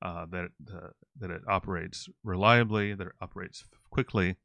uh, 0.02 0.26
that 0.26 0.48
uh, 0.72 0.88
that 1.18 1.30
it 1.30 1.42
operates 1.48 2.08
reliably, 2.24 2.94
that 2.94 3.06
it 3.06 3.12
operates 3.20 3.64
quickly. 3.90 4.36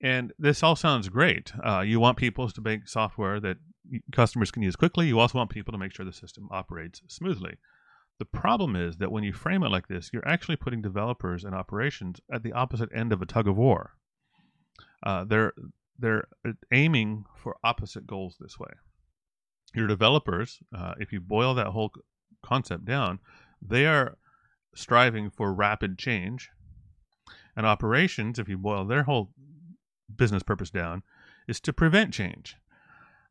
And 0.00 0.32
this 0.38 0.62
all 0.62 0.76
sounds 0.76 1.08
great. 1.08 1.52
Uh, 1.64 1.80
you 1.80 1.98
want 1.98 2.16
people 2.16 2.48
to 2.48 2.60
make 2.60 2.88
software 2.88 3.40
that 3.40 3.56
customers 4.12 4.50
can 4.50 4.62
use 4.62 4.76
quickly. 4.76 5.08
You 5.08 5.18
also 5.18 5.38
want 5.38 5.50
people 5.50 5.72
to 5.72 5.78
make 5.78 5.92
sure 5.92 6.06
the 6.06 6.12
system 6.12 6.48
operates 6.52 7.02
smoothly. 7.08 7.56
The 8.18 8.24
problem 8.24 8.74
is 8.74 8.96
that 8.96 9.12
when 9.12 9.22
you 9.22 9.32
frame 9.32 9.62
it 9.62 9.70
like 9.70 9.86
this, 9.86 10.10
you're 10.12 10.26
actually 10.26 10.56
putting 10.56 10.82
developers 10.82 11.44
and 11.44 11.54
operations 11.54 12.20
at 12.32 12.42
the 12.42 12.52
opposite 12.52 12.90
end 12.94 13.12
of 13.12 13.22
a 13.22 13.26
tug 13.26 13.46
of 13.46 13.56
war. 13.56 13.94
Uh, 15.04 15.24
they're 15.24 15.52
they're 15.98 16.28
aiming 16.72 17.24
for 17.36 17.56
opposite 17.62 18.06
goals 18.06 18.36
this 18.40 18.58
way. 18.58 18.70
Your 19.74 19.86
developers, 19.86 20.60
uh, 20.74 20.94
if 20.98 21.12
you 21.12 21.20
boil 21.20 21.54
that 21.54 21.68
whole 21.68 21.92
concept 22.42 22.84
down, 22.84 23.18
they 23.60 23.86
are 23.86 24.16
striving 24.74 25.30
for 25.30 25.52
rapid 25.52 25.98
change. 25.98 26.50
And 27.56 27.66
operations, 27.66 28.38
if 28.38 28.48
you 28.48 28.56
boil 28.56 28.84
their 28.84 29.02
whole 29.02 29.32
business 30.14 30.44
purpose 30.44 30.70
down, 30.70 31.02
is 31.48 31.60
to 31.60 31.72
prevent 31.72 32.14
change. 32.14 32.56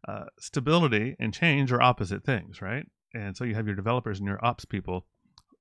Uh, 0.08 0.26
stability 0.40 1.16
and 1.20 1.34
change 1.34 1.72
are 1.72 1.82
opposite 1.82 2.24
things, 2.24 2.62
right? 2.62 2.88
And 3.18 3.36
so 3.36 3.44
you 3.44 3.56
have 3.56 3.68
your 3.68 3.76
developers 3.76 4.20
and 4.20 4.28
your 4.28 4.44
ops 4.46 4.66
people 4.66 5.06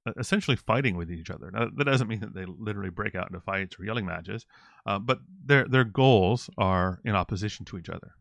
uh, 0.06 0.12
essentially 0.18 0.56
fighting 0.56 0.96
with 0.96 1.10
each 1.10 1.30
other. 1.30 1.50
Now, 1.50 1.68
that 1.74 1.84
doesn't 1.84 2.08
mean 2.08 2.20
that 2.20 2.34
they 2.34 2.44
literally 2.44 2.90
break 2.90 3.14
out 3.14 3.28
into 3.28 3.40
fights 3.40 3.76
or 3.78 3.84
yelling 3.84 4.06
matches, 4.06 4.46
uh, 4.84 4.98
but 4.98 5.18
their 5.44 5.66
their 5.66 5.84
goals 5.84 6.50
are 6.58 7.00
in 7.04 7.14
opposition 7.14 7.64
to 7.66 7.78
each 7.78 7.88
other. 7.88 8.12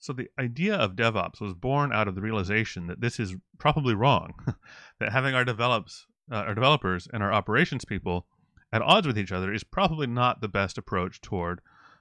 So 0.00 0.12
the 0.12 0.28
idea 0.38 0.74
of 0.74 0.96
DevOps 0.96 1.40
was 1.40 1.52
born 1.54 1.92
out 1.92 2.08
of 2.08 2.14
the 2.14 2.22
realization 2.22 2.86
that 2.86 3.00
this 3.00 3.20
is 3.20 3.36
probably 3.58 3.94
wrong, 3.94 4.32
that 4.98 5.12
having 5.12 5.34
our 5.34 5.44
develops 5.44 6.06
uh, 6.32 6.36
our 6.36 6.54
developers 6.54 7.08
and 7.12 7.22
our 7.22 7.32
operations 7.32 7.84
people 7.84 8.26
at 8.72 8.82
odds 8.82 9.06
with 9.06 9.18
each 9.18 9.32
other 9.32 9.52
is 9.52 9.64
probably 9.64 10.06
not 10.06 10.40
the 10.40 10.48
best 10.48 10.78
approach 10.78 11.20
toward 11.20 11.60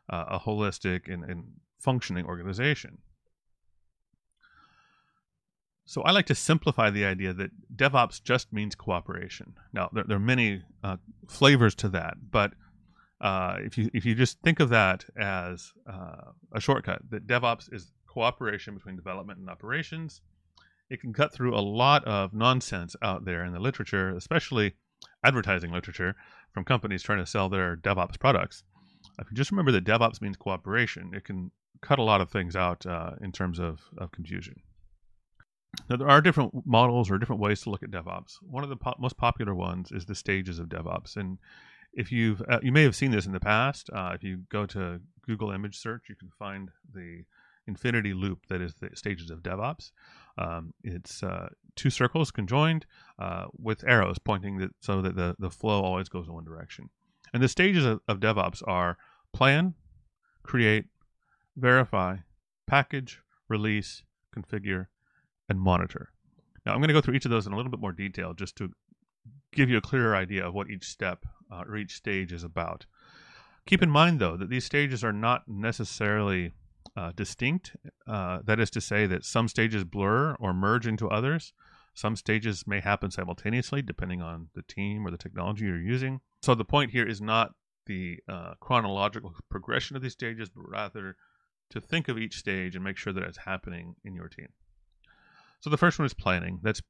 uh, 0.09 0.25
a 0.27 0.39
holistic 0.39 1.11
and, 1.11 1.23
and 1.23 1.43
functioning 1.79 2.25
organization. 2.25 2.99
So 5.89 6.03
I 6.03 6.11
like 6.11 6.27
to 6.27 6.35
simplify 6.35 6.91
the 6.91 7.03
idea 7.03 7.33
that 7.33 7.49
DevOps 7.75 8.21
just 8.21 8.53
means 8.53 8.75
cooperation. 8.75 9.55
Now 9.73 9.89
there, 9.91 10.03
there 10.03 10.17
are 10.17 10.19
many 10.35 10.61
uh, 10.83 10.97
flavors 11.27 11.73
to 11.75 11.89
that, 11.89 12.13
but 12.29 12.53
uh, 13.19 13.55
if 13.61 13.75
you 13.75 13.89
if 13.91 14.05
you 14.05 14.13
just 14.13 14.39
think 14.43 14.59
of 14.59 14.69
that 14.69 15.05
as 15.19 15.73
uh, 15.91 16.29
a 16.53 16.61
shortcut, 16.61 17.01
that 17.09 17.25
DevOps 17.25 17.73
is 17.73 17.91
cooperation 18.05 18.75
between 18.75 18.97
development 18.97 19.39
and 19.39 19.49
operations, 19.49 20.21
it 20.91 21.01
can 21.01 21.11
cut 21.11 21.33
through 21.33 21.55
a 21.55 21.65
lot 21.81 22.05
of 22.05 22.35
nonsense 22.35 22.95
out 23.01 23.25
there 23.25 23.43
in 23.43 23.51
the 23.51 23.59
literature, 23.59 24.15
especially 24.15 24.75
advertising 25.25 25.71
literature 25.71 26.15
from 26.51 26.65
companies 26.65 27.01
trying 27.01 27.17
to 27.17 27.25
sell 27.25 27.49
their 27.49 27.75
DevOps 27.75 28.19
products. 28.19 28.63
If 29.19 29.31
you 29.31 29.35
just 29.35 29.49
remember 29.49 29.71
that 29.71 29.85
DevOps 29.85 30.21
means 30.21 30.37
cooperation, 30.37 31.15
it 31.15 31.25
can 31.25 31.49
cut 31.81 31.97
a 31.97 32.03
lot 32.03 32.21
of 32.21 32.29
things 32.29 32.55
out 32.55 32.85
uh, 32.85 33.13
in 33.23 33.31
terms 33.31 33.57
of, 33.57 33.79
of 33.97 34.11
confusion. 34.11 34.61
Now, 35.89 35.97
there 35.97 36.09
are 36.09 36.21
different 36.21 36.65
models 36.65 37.09
or 37.09 37.17
different 37.17 37.41
ways 37.41 37.61
to 37.61 37.69
look 37.69 37.83
at 37.83 37.91
DevOps. 37.91 38.37
One 38.41 38.63
of 38.63 38.69
the 38.69 38.75
po- 38.75 38.95
most 38.99 39.17
popular 39.17 39.55
ones 39.55 39.91
is 39.91 40.05
the 40.05 40.15
stages 40.15 40.59
of 40.59 40.67
DevOps, 40.67 41.15
and 41.15 41.37
if 41.93 42.11
you've 42.11 42.41
uh, 42.49 42.59
you 42.61 42.71
may 42.71 42.83
have 42.83 42.95
seen 42.95 43.11
this 43.11 43.25
in 43.25 43.31
the 43.31 43.39
past. 43.39 43.89
Uh, 43.93 44.11
if 44.13 44.23
you 44.23 44.43
go 44.49 44.65
to 44.67 44.99
Google 45.25 45.51
image 45.51 45.77
search, 45.77 46.03
you 46.09 46.15
can 46.15 46.29
find 46.37 46.69
the 46.93 47.23
infinity 47.67 48.13
loop 48.13 48.47
that 48.47 48.61
is 48.61 48.73
the 48.75 48.89
stages 48.95 49.29
of 49.29 49.43
DevOps. 49.43 49.91
Um, 50.37 50.73
it's 50.83 51.23
uh, 51.23 51.49
two 51.75 51.89
circles 51.89 52.31
conjoined 52.31 52.85
uh, 53.19 53.45
with 53.57 53.83
arrows 53.87 54.17
pointing 54.19 54.57
that, 54.57 54.71
so 54.79 55.01
that 55.01 55.15
the, 55.15 55.35
the 55.39 55.49
flow 55.49 55.81
always 55.81 56.09
goes 56.09 56.27
in 56.27 56.33
one 56.33 56.45
direction. 56.45 56.89
And 57.33 57.43
the 57.43 57.47
stages 57.47 57.85
of, 57.85 58.01
of 58.07 58.19
DevOps 58.19 58.63
are 58.67 58.97
plan, 59.33 59.75
create, 60.43 60.85
verify, 61.55 62.17
package, 62.67 63.21
release, 63.47 64.03
configure, 64.35 64.87
and 65.49 65.59
monitor. 65.59 66.11
Now, 66.65 66.73
I'm 66.73 66.79
going 66.79 66.89
to 66.89 66.93
go 66.93 67.01
through 67.01 67.15
each 67.15 67.25
of 67.25 67.31
those 67.31 67.47
in 67.47 67.53
a 67.53 67.55
little 67.55 67.71
bit 67.71 67.79
more 67.79 67.91
detail 67.91 68.33
just 68.33 68.55
to 68.57 68.71
give 69.51 69.69
you 69.69 69.77
a 69.77 69.81
clearer 69.81 70.15
idea 70.15 70.47
of 70.47 70.53
what 70.53 70.69
each 70.69 70.85
step 70.85 71.25
uh, 71.51 71.63
or 71.67 71.77
each 71.77 71.95
stage 71.95 72.31
is 72.31 72.43
about. 72.43 72.85
Keep 73.65 73.81
in 73.81 73.89
mind, 73.89 74.19
though, 74.19 74.37
that 74.37 74.49
these 74.49 74.65
stages 74.65 75.03
are 75.03 75.13
not 75.13 75.43
necessarily 75.47 76.53
uh, 76.95 77.11
distinct. 77.15 77.75
Uh, 78.07 78.39
that 78.45 78.59
is 78.59 78.69
to 78.71 78.81
say, 78.81 79.05
that 79.05 79.25
some 79.25 79.47
stages 79.47 79.83
blur 79.83 80.35
or 80.39 80.53
merge 80.53 80.87
into 80.87 81.09
others. 81.09 81.53
Some 81.93 82.15
stages 82.15 82.65
may 82.65 82.79
happen 82.79 83.11
simultaneously, 83.11 83.81
depending 83.81 84.21
on 84.21 84.49
the 84.55 84.61
team 84.61 85.05
or 85.05 85.11
the 85.11 85.17
technology 85.17 85.65
you're 85.65 85.77
using. 85.77 86.21
So, 86.41 86.55
the 86.55 86.65
point 86.65 86.91
here 86.91 87.05
is 87.05 87.21
not 87.21 87.51
the 87.85 88.19
uh, 88.27 88.53
chronological 88.59 89.33
progression 89.49 89.95
of 89.95 90.01
these 90.01 90.13
stages, 90.13 90.49
but 90.49 90.69
rather 90.69 91.15
to 91.71 91.81
think 91.81 92.07
of 92.07 92.17
each 92.17 92.37
stage 92.37 92.75
and 92.75 92.83
make 92.83 92.97
sure 92.97 93.13
that 93.13 93.23
it's 93.23 93.39
happening 93.39 93.95
in 94.03 94.13
your 94.13 94.27
team. 94.27 94.49
So, 95.61 95.69
the 95.69 95.77
first 95.77 95.99
one 95.99 96.05
is 96.05 96.13
planning. 96.13 96.59
That's 96.63 96.81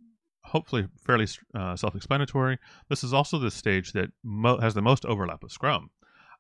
hopefully 0.44 0.88
fairly 1.06 1.28
uh, 1.54 1.76
self-explanatory. 1.76 2.58
This 2.90 3.04
is 3.04 3.14
also 3.14 3.38
the 3.38 3.52
stage 3.52 3.94
that 3.94 4.10
mo- 4.24 4.60
has 4.60 4.74
the 4.74 4.82
most 4.82 5.06
overlap 5.06 5.44
with 5.44 5.52
Scrum. 5.52 5.90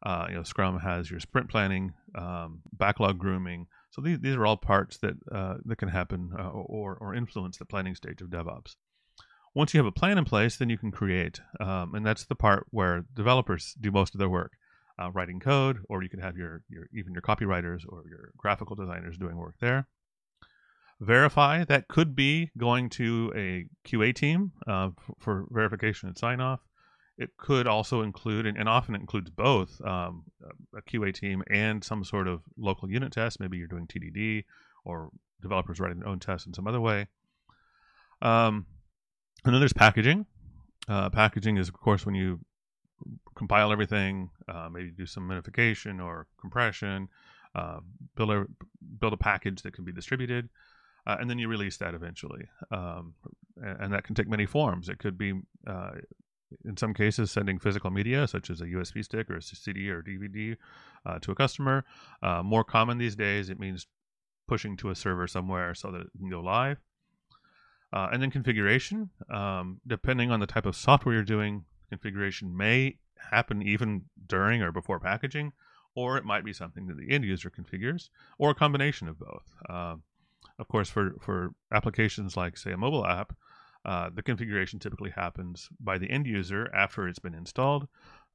Uh, 0.01 0.27
you 0.29 0.35
know, 0.35 0.43
Scrum 0.43 0.79
has 0.79 1.11
your 1.11 1.19
sprint 1.19 1.49
planning, 1.49 1.93
um, 2.15 2.61
backlog 2.73 3.17
grooming. 3.19 3.67
So 3.91 4.01
these, 4.01 4.19
these 4.19 4.35
are 4.35 4.45
all 4.45 4.57
parts 4.57 4.97
that 4.99 5.15
uh, 5.31 5.55
that 5.65 5.75
can 5.75 5.89
happen 5.89 6.31
uh, 6.37 6.49
or 6.49 6.95
or 7.01 7.13
influence 7.13 7.57
the 7.57 7.65
planning 7.65 7.95
stage 7.95 8.21
of 8.21 8.29
DevOps. 8.29 8.75
Once 9.53 9.73
you 9.73 9.79
have 9.79 9.87
a 9.87 9.91
plan 9.91 10.17
in 10.17 10.25
place, 10.25 10.57
then 10.57 10.69
you 10.69 10.77
can 10.77 10.91
create, 10.91 11.41
um, 11.59 11.95
and 11.95 12.05
that's 12.05 12.25
the 12.25 12.35
part 12.35 12.67
where 12.69 13.03
developers 13.13 13.75
do 13.81 13.91
most 13.91 14.13
of 14.13 14.19
their 14.19 14.29
work, 14.29 14.53
uh, 15.01 15.09
writing 15.11 15.39
code, 15.39 15.79
or 15.89 16.01
you 16.01 16.09
can 16.09 16.21
have 16.21 16.37
your 16.37 16.63
your 16.69 16.87
even 16.93 17.11
your 17.11 17.21
copywriters 17.21 17.81
or 17.89 18.03
your 18.07 18.31
graphical 18.37 18.75
designers 18.75 19.17
doing 19.17 19.35
work 19.35 19.55
there 19.59 19.87
verify 20.99 21.63
that 21.63 21.87
could 21.87 22.15
be 22.15 22.49
going 22.57 22.89
to 22.89 23.31
a 23.35 23.65
qa 23.87 24.13
team 24.13 24.51
uh, 24.67 24.89
for, 25.17 25.45
verification 25.49 26.09
and 26.09 26.17
sign 26.17 26.41
off 26.41 26.59
it 27.19 27.35
could 27.37 27.67
also 27.67 28.01
include 28.01 28.45
and, 28.45 28.57
and 28.57 28.69
often 28.69 28.95
it 28.95 29.01
includes 29.01 29.29
both 29.29 29.79
um, 29.85 30.23
a 30.75 30.81
qa 30.81 31.13
team 31.13 31.43
and 31.49 31.83
some 31.83 32.03
sort 32.03 32.27
of 32.27 32.41
local 32.57 32.89
unit 32.89 33.11
test. 33.11 33.41
Maybe 33.41 33.57
you're 33.57 33.67
doing 33.67 33.87
tdd 33.87 34.45
or 34.85 35.09
developers 35.41 35.79
writing 35.79 35.99
their 35.99 36.07
own 36.07 36.19
tests 36.19 36.47
in 36.47 36.53
some 36.53 36.65
other 36.65 36.79
way. 36.79 37.07
Um, 38.21 38.65
and 39.43 39.53
then 39.53 39.59
there's 39.59 39.73
packaging. 39.73 40.25
Uh, 40.87 41.09
packaging 41.09 41.57
is 41.57 41.67
of 41.67 41.73
course 41.73 42.05
when 42.05 42.15
you 42.15 42.39
compile 43.35 43.71
everything 43.71 44.29
uh, 44.47 44.69
maybe 44.71 44.91
do 44.91 45.05
some 45.05 45.27
minification 45.27 46.03
or 46.03 46.25
compression 46.39 47.09
uh, 47.55 47.79
build 48.15 48.31
a 48.31 48.45
build 48.99 49.13
a 49.13 49.17
package 49.17 49.61
that 49.61 49.73
can 49.73 49.83
be 49.83 49.91
distributed 49.91 50.49
uh, 51.09 51.17
and 51.19 51.27
then 51.27 51.39
you 51.39 51.47
release 51.47 51.77
that 51.77 51.95
eventually. 51.95 52.47
Um, 52.71 53.15
and, 53.57 53.81
and, 53.81 53.93
that 53.93 54.03
can 54.03 54.13
take 54.13 54.27
many 54.27 54.45
forms. 54.45 54.89
It 54.89 54.99
could 54.99 55.17
be, 55.17 55.33
uh, 55.65 55.91
in 56.65 56.77
some 56.77 56.93
cases, 56.93 57.31
sending 57.31 57.57
physical 57.57 57.89
media, 57.89 58.27
such 58.27 58.51
as 58.51 58.61
a 58.61 58.65
USB 58.65 59.03
stick 59.03 59.27
or 59.29 59.37
a 59.37 59.41
CD 59.41 59.89
or 59.89 60.03
DVD, 60.03 60.55
uh, 61.07 61.17
to 61.19 61.31
a 61.31 61.35
customer. 61.35 61.83
Uh, 62.21 62.43
more 62.43 62.63
common 62.63 62.99
these 62.99 63.15
days, 63.15 63.49
it 63.49 63.59
means 63.59 63.87
pushing 64.47 64.77
to 64.77 64.91
a 64.91 64.95
server 64.95 65.27
somewhere 65.27 65.73
so 65.73 65.91
that 65.91 66.01
it 66.01 66.11
can 66.19 66.29
go 66.29 66.41
live. 66.41 66.77
Uh, 67.91 68.09
and 68.11 68.21
then 68.21 68.29
configuration, 68.29 69.09
um, 69.31 69.81
depending 69.87 70.29
on 70.29 70.39
the 70.39 70.45
type 70.45 70.67
of 70.67 70.75
software 70.75 71.15
you're 71.15 71.23
doing, 71.23 71.65
configuration 71.89 72.55
may 72.55 72.97
happen 73.31 73.63
even 73.63 74.03
during 74.27 74.61
or 74.61 74.71
before 74.71 74.99
packaging, 74.99 75.53
or 75.95 76.17
it 76.17 76.23
might 76.23 76.45
be 76.45 76.53
something 76.53 76.85
that 76.85 76.97
the 76.97 77.11
end 77.11 77.23
user 77.23 77.49
configures, 77.49 78.09
or 78.37 78.51
a 78.51 78.55
combination 78.55 79.07
of 79.07 79.17
both. 79.17 79.55
Of 80.59 80.67
course, 80.67 80.89
for, 80.89 81.15
for 81.21 81.53
applications 81.71 82.35
like, 82.35 82.57
say, 82.57 82.71
a 82.73 82.77
mobile 82.77 83.05
app, 83.05 83.33
uh, 83.85 84.09
the 84.13 84.21
configuration 84.21 84.77
typically 84.77 85.11
happens 85.11 85.69
by 85.79 85.97
the 85.97 86.11
end 86.11 86.27
user 86.27 86.69
after 86.75 87.07
it's 87.07 87.19
been 87.19 87.33
installed. 87.33 87.87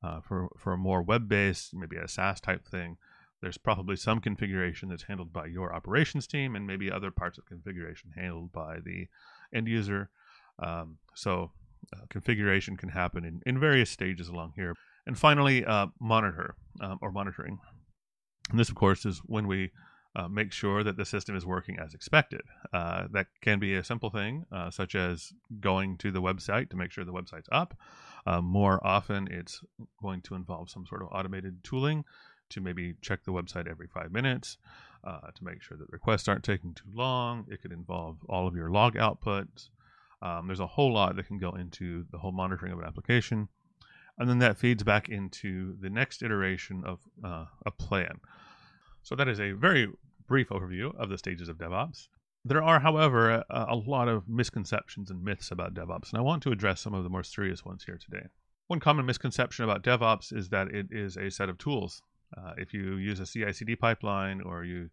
Uh, 0.03 0.21
for, 0.21 0.49
for 0.59 0.73
a 0.73 0.79
more 0.79 1.03
web 1.03 1.29
based, 1.29 1.73
maybe 1.75 1.97
a 1.97 2.09
SaaS 2.09 2.41
type 2.41 2.67
thing, 2.67 2.97
there's 3.41 3.59
probably 3.59 3.97
some 3.97 4.21
configuration 4.21 4.89
that's 4.89 5.05
handled 5.05 5.33
by 5.33 5.47
your 5.47 5.75
operations 5.75 6.27
team 6.27 6.57
and 6.57 6.67
maybe 6.67 6.91
other 6.91 7.11
parts 7.11 7.39
of 7.39 7.47
configuration 7.47 8.11
handled 8.17 8.53
by 8.53 8.79
the 8.85 9.07
end 9.55 9.69
user. 9.69 10.11
Um, 10.59 10.99
so, 11.15 11.53
uh, 11.95 12.01
configuration 12.09 12.77
can 12.77 12.89
happen 12.89 13.25
in, 13.25 13.41
in 13.45 13.61
various 13.61 13.91
stages 13.91 14.29
along 14.29 14.53
here. 14.57 14.75
And 15.07 15.19
finally, 15.19 15.65
uh, 15.65 15.89
monitor 16.01 16.57
um, 16.81 16.99
or 17.03 17.13
monitoring. 17.13 17.59
And 18.51 18.59
this, 18.59 18.71
of 18.71 18.75
course, 18.75 19.05
is 19.05 19.21
when 19.27 19.47
we 19.47 19.71
uh, 20.17 20.29
make 20.29 20.53
sure 20.53 20.85
that 20.85 20.97
the 20.97 21.05
system 21.05 21.37
is 21.37 21.45
working 21.45 21.79
as 21.79 21.95
expected. 21.95 22.43
Uh, 22.73 23.07
that 23.13 23.27
can 23.41 23.59
be 23.59 23.75
a 23.75 23.85
simple 23.85 24.11
thing, 24.11 24.45
uh, 24.53 24.71
such 24.71 24.95
as 24.95 25.33
going 25.61 25.97
to 25.99 26.11
the 26.11 26.23
website 26.23 26.71
to 26.71 26.77
make 26.77 26.93
sure 26.93 27.05
the 27.05 27.13
website's 27.13 27.49
up. 27.51 27.75
Uh, 28.27 28.41
more 28.41 28.85
often, 28.87 29.29
it's 29.31 29.63
going 30.01 30.21
to 30.23 30.35
involve 30.35 30.71
some 30.71 30.87
sort 30.87 31.03
of 31.03 31.09
automated 31.13 31.63
tooling 31.65 32.05
to 32.51 32.61
maybe 32.61 32.95
check 33.01 33.25
the 33.25 33.33
website 33.33 33.69
every 33.69 33.87
five 33.87 34.13
minutes 34.13 34.57
uh, 35.03 35.31
to 35.35 35.45
make 35.45 35.63
sure 35.63 35.77
that 35.77 35.91
requests 35.91 36.29
aren't 36.29 36.45
taking 36.45 36.75
too 36.75 36.91
long. 36.93 37.45
It 37.51 37.61
could 37.61 37.73
involve 37.73 38.19
all 38.29 38.47
of 38.47 38.55
your 38.55 38.71
log 38.71 38.95
outputs. 38.95 39.69
Um, 40.23 40.47
there's 40.47 40.61
a 40.61 40.67
whole 40.67 40.93
lot 40.93 41.17
that 41.17 41.27
can 41.27 41.39
go 41.39 41.51
into 41.51 42.07
the 42.11 42.19
whole 42.19 42.33
monitoring 42.33 42.73
of 42.73 42.79
an 42.79 42.87
application. 42.87 43.49
And 44.19 44.29
then 44.31 44.39
that 44.39 44.57
feeds 44.57 44.83
back 44.83 45.09
into 45.09 45.77
the 45.81 45.91
next 45.91 46.23
iteration 46.23 46.85
of 46.87 47.01
uh, 47.23 47.47
a 47.67 47.71
plan. 47.73 48.21
So 49.05 49.15
that 49.15 49.29
is 49.29 49.39
a 49.39 49.53
very 49.53 49.89
brief 50.27 50.49
overview 50.49 50.95
of 50.97 51.11
the 51.11 51.19
stages 51.19 51.51
of 51.51 51.59
DevOps. 51.59 52.09
There 52.43 52.63
are, 52.63 52.81
however, 52.81 53.45
a, 53.51 53.67
a, 53.69 53.77
lot 53.77 54.09
of 54.09 54.29
misconceptions 54.29 55.11
and 55.11 55.23
myths 55.23 55.51
about 55.51 55.75
DevOps, 55.75 56.11
and 56.11 56.19
I 56.19 56.23
want 56.23 56.43
to 56.43 56.51
address 56.51 56.81
some 56.81 56.95
of 56.95 57.05
the 57.05 57.11
more 57.11 57.23
serious 57.23 57.65
ones 57.65 57.85
here 57.85 57.99
today. 57.99 58.27
One 58.67 58.81
common 58.81 59.05
misconception 59.05 59.65
about 59.65 59.83
DevOps 59.83 60.35
is 60.35 60.49
that 60.49 60.69
it 60.69 60.87
is 60.91 61.19
a 61.19 61.31
set 61.31 61.51
of 61.51 61.59
tools. 61.59 62.03
Uh, 62.37 62.55
if 62.57 62.73
you 62.73 62.97
use 62.97 63.21
a 63.21 63.27
CI 63.27 63.53
CD 63.53 63.77
pipeline 63.77 64.41
or 64.41 64.65
you 64.65 64.89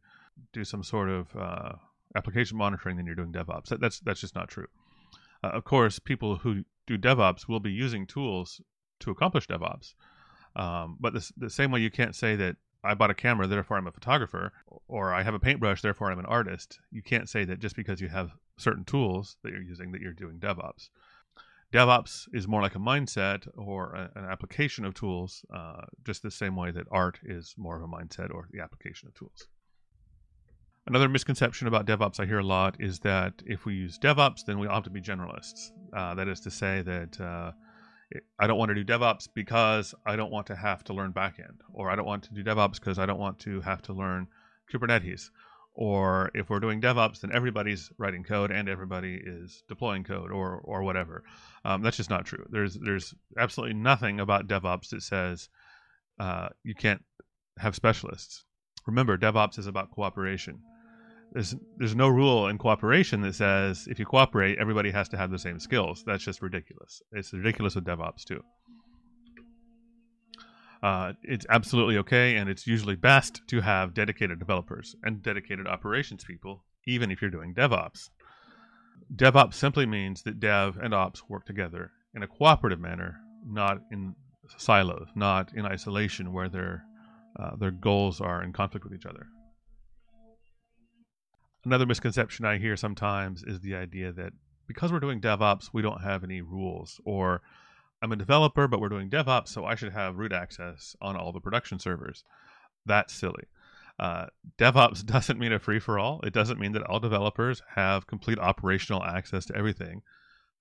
do 0.51 0.65
some 0.65 0.83
sort 0.83 1.09
of 1.09 1.33
uh, 1.35 1.71
application 2.15 2.57
monitoring, 2.57 2.97
then 2.97 3.05
you're 3.05 3.15
doing 3.15 3.31
DevOps. 3.31 3.67
That, 3.67 3.79
that's, 3.79 4.01
that's 4.01 4.19
just 4.19 4.35
not 4.35 4.49
true. 4.49 4.67
Uh, 5.41 5.47
of 5.47 5.63
course, 5.63 5.99
people 5.99 6.35
who 6.35 6.65
do 6.85 6.97
DevOps 6.97 7.47
will 7.47 7.61
be 7.61 7.71
using 7.71 8.05
tools 8.05 8.59
to 8.99 9.11
accomplish 9.11 9.47
DevOps. 9.47 9.93
Um, 10.57 10.97
but 10.99 11.13
the, 11.13 11.31
the 11.37 11.49
same 11.49 11.71
way 11.71 11.79
you 11.79 11.91
can't 11.91 12.15
say 12.15 12.35
that 12.35 12.57
I 12.83 12.95
bought 12.95 13.11
a 13.11 13.15
camera, 13.15 13.47
therefore 13.47 13.77
I'm 13.77 13.87
a 13.87 13.91
photographer, 13.91 14.51
or 14.87 15.13
I 15.13 15.23
have 15.23 15.33
a 15.33 15.39
paintbrush, 15.39 15.81
therefore 15.81 16.11
I'm 16.11 16.19
an 16.19 16.25
artist. 16.25 16.79
You 16.91 17.01
can't 17.03 17.29
say 17.29 17.45
that 17.45 17.59
just 17.59 17.75
because 17.75 18.01
you 18.01 18.09
have 18.09 18.31
certain 18.57 18.85
tools 18.85 19.37
that 19.43 19.51
you're 19.51 19.61
using 19.61 19.91
that 19.91 20.01
you're 20.01 20.13
doing 20.13 20.39
DevOps. 20.39 20.89
DevOps 21.71 22.27
is 22.33 22.47
more 22.47 22.61
like 22.61 22.75
a 22.75 22.79
mindset 22.79 23.47
or 23.55 23.93
a, 23.93 24.11
an 24.15 24.25
application 24.25 24.83
of 24.83 24.93
tools, 24.93 25.45
uh, 25.53 25.85
just 26.03 26.21
the 26.21 26.31
same 26.31 26.55
way 26.55 26.71
that 26.71 26.85
art 26.91 27.19
is 27.23 27.55
more 27.57 27.77
of 27.77 27.83
a 27.83 27.87
mindset 27.87 28.33
or 28.33 28.47
the 28.51 28.59
application 28.59 29.07
of 29.07 29.13
tools. 29.13 29.47
Another 30.87 31.07
misconception 31.07 31.67
about 31.67 31.85
DevOps 31.85 32.19
I 32.19 32.25
hear 32.25 32.39
a 32.39 32.43
lot 32.43 32.75
is 32.79 32.99
that 32.99 33.33
if 33.45 33.65
we 33.65 33.75
use 33.75 33.99
DevOps, 33.99 34.43
then 34.45 34.59
we 34.59 34.67
have 34.67 34.83
to 34.83 34.89
be 34.89 34.99
generalists. 34.99 35.71
Uh, 35.95 36.15
that 36.15 36.27
is 36.27 36.39
to 36.41 36.51
say 36.51 36.81
that 36.81 37.21
uh, 37.21 37.51
I 38.39 38.47
don't 38.47 38.57
want 38.57 38.69
to 38.69 38.83
do 38.83 38.85
DevOps 38.85 39.27
because 39.33 39.95
I 40.05 40.15
don't 40.15 40.31
want 40.31 40.47
to 40.47 40.55
have 40.55 40.83
to 40.85 40.93
learn 40.93 41.13
backend, 41.13 41.59
or 41.73 41.89
I 41.89 41.95
don't 41.95 42.05
want 42.05 42.23
to 42.23 42.33
do 42.33 42.43
DevOps 42.43 42.75
because 42.75 42.99
I 42.99 43.05
don't 43.05 43.19
want 43.19 43.39
to 43.39 43.61
have 43.61 43.81
to 43.83 43.93
learn 43.93 44.27
Kubernetes. 44.71 45.29
Or 45.73 46.31
if 46.33 46.49
we're 46.49 46.59
doing 46.59 46.81
DevOps, 46.81 47.21
then 47.21 47.31
everybody's 47.33 47.91
writing 47.97 48.23
code 48.23 48.51
and 48.51 48.67
everybody 48.67 49.15
is 49.23 49.63
deploying 49.69 50.03
code, 50.03 50.31
or 50.31 50.57
or 50.57 50.83
whatever. 50.83 51.23
Um, 51.63 51.81
that's 51.81 51.97
just 51.97 52.09
not 52.09 52.25
true. 52.25 52.45
There's 52.49 52.75
there's 52.75 53.13
absolutely 53.37 53.75
nothing 53.75 54.19
about 54.19 54.47
DevOps 54.47 54.89
that 54.89 55.01
says 55.01 55.47
uh, 56.19 56.49
you 56.63 56.75
can't 56.75 57.03
have 57.57 57.75
specialists. 57.75 58.43
Remember, 58.85 59.17
DevOps 59.17 59.59
is 59.59 59.67
about 59.67 59.91
cooperation. 59.91 60.59
There's 61.31 61.55
there's 61.77 61.95
no 61.95 62.09
rule 62.09 62.47
in 62.47 62.57
cooperation 62.57 63.21
that 63.21 63.35
says 63.35 63.87
if 63.89 63.99
you 63.99 64.05
cooperate, 64.05 64.57
everybody 64.59 64.91
has 64.91 65.07
to 65.09 65.17
have 65.17 65.31
the 65.31 65.39
same 65.39 65.59
skills. 65.59 66.03
That's 66.05 66.23
just 66.23 66.41
ridiculous. 66.41 67.01
It's 67.13 67.31
ridiculous 67.33 67.75
with 67.75 67.85
DevOps 67.85 68.25
too. 68.25 68.43
Uh, 70.83 71.13
it's 71.23 71.45
absolutely 71.49 71.97
okay, 71.97 72.37
and 72.37 72.49
it's 72.49 72.65
usually 72.65 72.95
best 72.95 73.41
to 73.47 73.61
have 73.61 73.93
dedicated 73.93 74.39
developers 74.39 74.95
and 75.03 75.21
dedicated 75.21 75.67
operations 75.67 76.23
people, 76.23 76.63
even 76.87 77.11
if 77.11 77.21
you're 77.21 77.31
doing 77.31 77.53
DevOps. 77.53 78.09
DevOps 79.15 79.53
simply 79.53 79.85
means 79.85 80.23
that 80.23 80.39
dev 80.39 80.77
and 80.81 80.93
ops 80.93 81.29
work 81.29 81.45
together 81.45 81.91
in 82.15 82.23
a 82.23 82.27
cooperative 82.27 82.79
manner, 82.79 83.17
not 83.45 83.79
in 83.91 84.15
silos, 84.57 85.07
not 85.15 85.53
in 85.53 85.65
isolation 85.65 86.33
where 86.33 86.49
their 86.49 86.83
uh, 87.39 87.55
their 87.55 87.71
goals 87.71 88.19
are 88.19 88.43
in 88.43 88.51
conflict 88.51 88.83
with 88.83 88.93
each 88.93 89.05
other. 89.05 89.27
Another 91.63 91.85
misconception 91.85 92.45
I 92.45 92.57
hear 92.57 92.75
sometimes 92.75 93.43
is 93.43 93.59
the 93.59 93.75
idea 93.75 94.11
that 94.13 94.33
because 94.67 94.91
we're 94.91 94.99
doing 94.99 95.21
DevOps, 95.21 95.69
we 95.73 95.81
don't 95.81 96.01
have 96.01 96.23
any 96.23 96.41
rules, 96.41 96.99
or 97.05 97.41
I'm 98.01 98.11
a 98.11 98.15
developer, 98.15 98.67
but 98.67 98.79
we're 98.79 98.89
doing 98.89 99.09
DevOps, 99.09 99.49
so 99.49 99.65
I 99.65 99.75
should 99.75 99.93
have 99.93 100.17
root 100.17 100.31
access 100.31 100.95
on 101.01 101.15
all 101.15 101.31
the 101.31 101.39
production 101.39 101.77
servers. 101.77 102.23
That's 102.85 103.13
silly. 103.13 103.43
Uh, 103.99 104.27
DevOps 104.57 105.05
doesn't 105.05 105.37
mean 105.39 105.53
a 105.53 105.59
free 105.59 105.79
for 105.79 105.99
all. 105.99 106.19
It 106.23 106.33
doesn't 106.33 106.59
mean 106.59 106.71
that 106.71 106.83
all 106.83 106.99
developers 106.99 107.61
have 107.75 108.07
complete 108.07 108.39
operational 108.39 109.03
access 109.03 109.45
to 109.45 109.55
everything. 109.55 110.01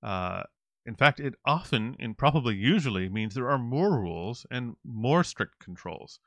Uh, 0.03 0.43
in 0.85 0.97
fact, 0.97 1.21
it 1.21 1.35
often 1.47 1.97
and 1.99 2.17
probably 2.17 2.57
usually 2.57 3.09
means 3.09 3.35
there 3.35 3.51
are 3.51 3.59
more 3.59 3.99
rules 3.99 4.47
and 4.51 4.77
more 4.85 5.25
strict 5.25 5.59
controls. 5.61 6.21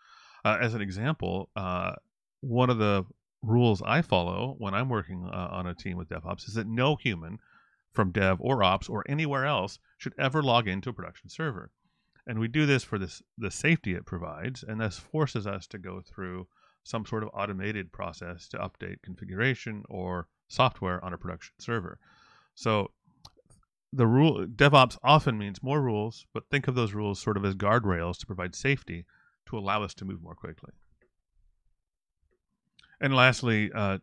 Uh, 0.46 0.58
as 0.60 0.74
an 0.74 0.82
example, 0.82 1.50
uh, 1.56 1.94
one 2.42 2.70
of 2.70 2.78
the 2.78 3.06
rules 3.44 3.82
I 3.86 4.02
follow 4.02 4.56
when 4.58 4.74
I'm 4.74 4.90
working 4.90 5.30
uh, 5.32 5.50
on 5.52 5.68
a 5.68 5.76
team 5.76 5.98
with 5.98 6.10
DevOps 6.10 6.48
is 6.48 6.56
that 6.56 6.66
no 6.66 6.96
human 6.96 7.40
from 7.92 8.12
dev 8.12 8.38
or 8.40 8.64
ops 8.64 8.90
or 8.90 9.04
anywhere 9.08 9.46
else 9.46 9.78
should 9.98 10.16
ever 10.18 10.42
log 10.42 10.68
into 10.68 10.90
a 10.90 10.94
production 10.94 11.30
server. 11.30 11.70
And 12.26 12.40
we 12.40 12.48
do 12.48 12.66
this 12.66 12.84
for 12.84 12.98
this, 12.98 13.22
the 13.38 13.52
safety 13.52 13.94
it 13.94 14.06
provides, 14.06 14.64
and 14.64 14.80
this 14.80 14.98
forces 14.98 15.46
us 15.46 15.68
to 15.68 15.78
go 15.78 16.02
through 16.02 16.48
some 16.84 17.06
sort 17.06 17.24
of 17.24 17.30
automated 17.34 17.92
process 17.92 18.48
to 18.50 18.58
update 18.58 19.02
configuration 19.04 19.84
or 19.90 20.28
software 20.48 21.04
on 21.04 21.14
a 21.14 21.18
production 21.18 21.54
server. 21.60 22.00
So 22.56 22.92
the 23.92 24.08
rule 24.08 24.46
DevOps 24.48 24.98
often 25.04 25.38
means 25.38 25.62
more 25.62 25.82
rules, 25.82 26.26
but 26.34 26.50
think 26.50 26.68
of 26.68 26.76
those 26.76 26.94
rules 26.94 27.20
sort 27.20 27.38
of 27.38 27.46
as 27.46 27.56
guardrails 27.56 28.18
to 28.20 28.26
provide 28.26 28.56
safety 28.56 29.06
to 29.48 29.58
allow 29.58 29.84
us 29.84 29.94
to 29.96 30.06
move 30.06 30.22
more 30.22 30.36
quickly. 30.36 30.72
And 33.04 33.14
lastly, 33.14 33.70
uh, 33.76 33.98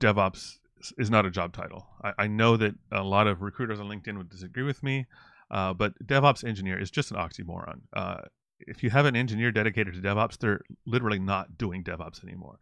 DevOps 0.00 0.58
is 0.98 1.08
not 1.08 1.24
a 1.24 1.30
job 1.30 1.52
title. 1.52 1.86
I, 2.02 2.12
I, 2.18 2.26
know 2.26 2.56
that 2.56 2.74
a 2.90 3.04
lot 3.04 3.28
of 3.28 3.42
recruiters 3.42 3.78
on 3.78 3.86
LinkedIn 3.86 4.18
would 4.18 4.28
disagree 4.28 4.64
with 4.64 4.82
me, 4.82 5.06
uh, 5.52 5.72
but 5.72 5.94
DevOps 6.04 6.42
engineer 6.42 6.76
is 6.76 6.90
just 6.90 7.12
an 7.12 7.16
oxymoron. 7.16 7.82
Uh, 7.92 8.22
if 8.58 8.82
you 8.82 8.90
have 8.90 9.06
an 9.06 9.14
engineer 9.14 9.52
dedicated 9.52 9.94
to 9.94 10.00
DevOps, 10.00 10.36
they're 10.36 10.60
literally 10.84 11.20
not 11.20 11.56
doing 11.56 11.84
DevOps 11.84 12.24
anymore. 12.24 12.58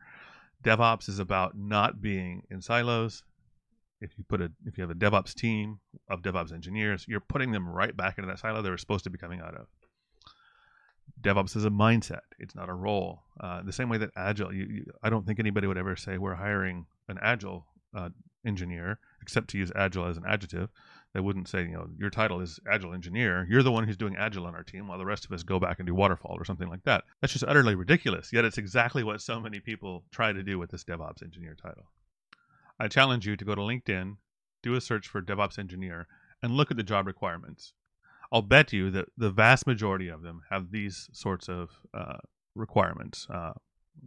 DevOps 0.63 1.09
is 1.09 1.19
about 1.19 1.57
not 1.57 2.03
being 2.03 2.43
in 2.51 2.61
silos. 2.61 3.23
If 4.03 4.19
you 4.19 4.25
put 4.29 4.43
a 4.43 4.53
if 4.67 4.77
you 4.77 4.83
have 4.83 4.91
a 4.91 4.95
DevOps 4.95 5.33
team 5.33 5.81
of 6.11 6.21
DevOps 6.21 6.53
engineers, 6.53 7.07
you're 7.09 7.21
putting 7.21 7.51
them 7.51 7.67
right 7.67 7.97
back 7.97 8.19
into 8.19 8.29
that 8.29 8.41
silo 8.41 8.61
they 8.61 8.69
were 8.69 8.77
supposed 8.77 9.05
to 9.05 9.11
be 9.11 9.19
coming 9.19 9.41
out 9.41 9.55
of. 9.55 9.69
DevOps 11.23 11.57
is 11.57 11.65
a 11.65 11.71
mindset; 11.71 12.23
it's 12.39 12.55
not 12.55 12.69
a 12.69 12.75
role. 12.75 13.23
Uh, 13.41 13.63
the 13.63 13.73
same 13.73 13.89
way 13.89 13.99
that 13.99 14.11
Agile, 14.17 14.53
you, 14.53 14.67
you, 14.67 14.85
I 15.03 15.11
don't 15.11 15.27
think 15.27 15.39
anybody 15.39 15.67
would 15.67 15.79
ever 15.79 15.97
say 15.97 16.19
we're 16.19 16.35
hiring 16.35 16.87
an 17.09 17.19
Agile 17.23 17.67
uh, 17.95 18.09
engineer, 18.45 18.99
except 19.21 19.49
to 19.51 19.59
use 19.59 19.71
agile 19.75 20.07
as 20.07 20.17
an 20.17 20.25
adjective. 20.27 20.69
They 21.15 21.21
wouldn't 21.21 21.49
say, 21.49 21.63
you 21.63 21.73
know, 21.73 21.89
your 21.99 22.11
title 22.11 22.41
is 22.41 22.59
agile 22.71 22.95
engineer. 22.95 23.47
You're 23.49 23.63
the 23.63 23.73
one 23.73 23.85
who's 23.85 23.97
doing 23.97 24.17
agile 24.17 24.47
on 24.47 24.55
our 24.55 24.63
team, 24.63 24.89
while 24.89 24.99
the 24.99 25.05
rest 25.05 25.25
of 25.25 25.33
us 25.33 25.43
go 25.43 25.61
back 25.61 25.79
and 25.79 25.87
do 25.87 25.95
waterfall 25.95 26.37
or 26.39 26.45
something 26.45 26.69
like 26.69 26.83
that. 26.85 27.05
That's 27.21 27.33
just 27.33 27.45
utterly 27.45 27.75
ridiculous. 27.75 28.33
Yet 28.33 28.45
it's 28.45 28.59
exactly 28.59 29.05
what 29.05 29.21
so 29.21 29.39
many 29.39 29.61
people 29.61 30.05
try 30.11 30.33
to 30.33 30.43
do 30.43 30.59
with 30.59 30.71
this 30.71 30.85
DevOps 30.85 31.23
engineer 31.23 31.55
title. 31.55 31.85
I 32.81 32.89
challenge 32.89 33.27
you 33.27 33.37
to 33.37 33.45
go 33.45 33.55
to 33.55 33.61
LinkedIn, 33.61 34.17
do 34.63 34.75
a 34.75 34.81
search 34.81 35.07
for 35.07 35.21
DevOps 35.21 35.59
engineer, 35.59 36.07
and 36.43 36.55
look 36.55 36.71
at 36.71 36.77
the 36.77 36.83
job 36.83 37.07
requirements. 37.07 37.75
I'll 38.33 38.43
bet 38.43 38.73
you 38.73 38.91
that 38.91 39.09
the 39.17 39.31
vast 39.31 39.67
majority 39.67 40.09
of 40.09 40.23
them 40.23 40.41
have 40.51 40.71
these 40.71 41.11
sorts 41.13 41.49
of 41.49 41.71
uh, 41.93 42.17
requirements. 42.55 43.27
Uh, 43.29 43.53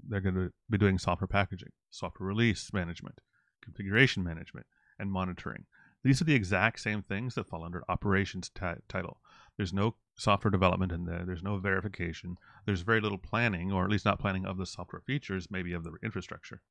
they're 0.09 0.21
going 0.21 0.35
to 0.35 0.51
be 0.69 0.79
doing 0.79 0.97
software 0.97 1.27
packaging, 1.27 1.69
software 1.91 2.27
release 2.27 2.73
management, 2.73 3.21
configuration 3.61 4.23
management, 4.23 4.65
and 4.97 5.11
monitoring. 5.11 5.65
These 6.03 6.21
are 6.21 6.25
the 6.25 6.33
exact 6.33 6.79
same 6.79 7.03
things 7.03 7.35
that 7.35 7.47
fall 7.47 7.63
under 7.63 7.83
operations 7.87 8.49
t- 8.49 8.65
title. 8.87 9.19
There's 9.57 9.73
no 9.73 9.95
software 10.15 10.51
development 10.51 10.91
in 10.91 11.05
there. 11.05 11.23
There's 11.25 11.43
no 11.43 11.57
verification. 11.57 12.37
There's 12.65 12.81
very 12.81 13.01
little 13.01 13.17
planning, 13.19 13.71
or 13.71 13.83
at 13.83 13.91
least 13.91 14.05
not 14.05 14.19
planning 14.19 14.45
of 14.45 14.57
the 14.57 14.65
software 14.65 15.01
features, 15.01 15.47
maybe 15.51 15.73
of 15.73 15.83
the 15.83 15.93
infrastructure. 16.03 16.61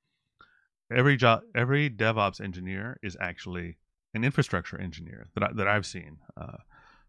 Every 0.92 1.16
job, 1.16 1.42
every 1.54 1.88
DevOps 1.88 2.40
engineer 2.40 2.98
is 3.02 3.16
actually 3.20 3.78
an 4.12 4.24
infrastructure 4.24 4.80
engineer 4.80 5.28
that 5.34 5.44
I, 5.44 5.52
that 5.54 5.68
I've 5.68 5.86
seen. 5.86 6.18
Uh, 6.36 6.58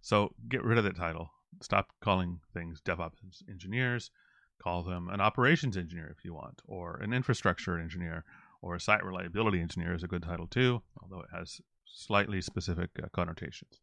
so 0.05 0.29
get 0.47 0.63
rid 0.63 0.77
of 0.77 0.83
that 0.83 0.95
title. 0.95 1.31
Stop 1.63 1.87
calling 1.99 2.39
things 2.53 2.79
DevOps 2.85 3.41
engineers. 3.49 4.11
Call 4.61 4.83
them 4.83 5.09
an 5.09 5.19
operations 5.19 5.75
engineer 5.75 6.13
if 6.15 6.23
you 6.23 6.31
want, 6.31 6.61
or 6.67 6.97
an 6.97 7.11
infrastructure 7.11 7.79
engineer, 7.79 8.23
or 8.61 8.75
a 8.75 8.79
site 8.79 9.03
reliability 9.03 9.59
engineer 9.59 9.95
is 9.95 10.03
a 10.03 10.07
good 10.07 10.21
title 10.21 10.45
too, 10.45 10.83
although 11.01 11.21
it 11.21 11.29
has 11.35 11.59
slightly 11.85 12.39
specific 12.39 12.91
uh, 13.01 13.07
connotations. 13.13 13.79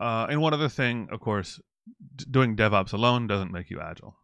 Uh, 0.00 0.26
and 0.28 0.40
one 0.40 0.52
other 0.52 0.68
thing, 0.68 1.08
of 1.12 1.20
course, 1.20 1.60
d- 2.16 2.24
doing 2.28 2.56
DevOps 2.56 2.92
alone 2.92 3.28
doesn't 3.28 3.52
make 3.52 3.70
you 3.70 3.80
agile. 3.80 4.16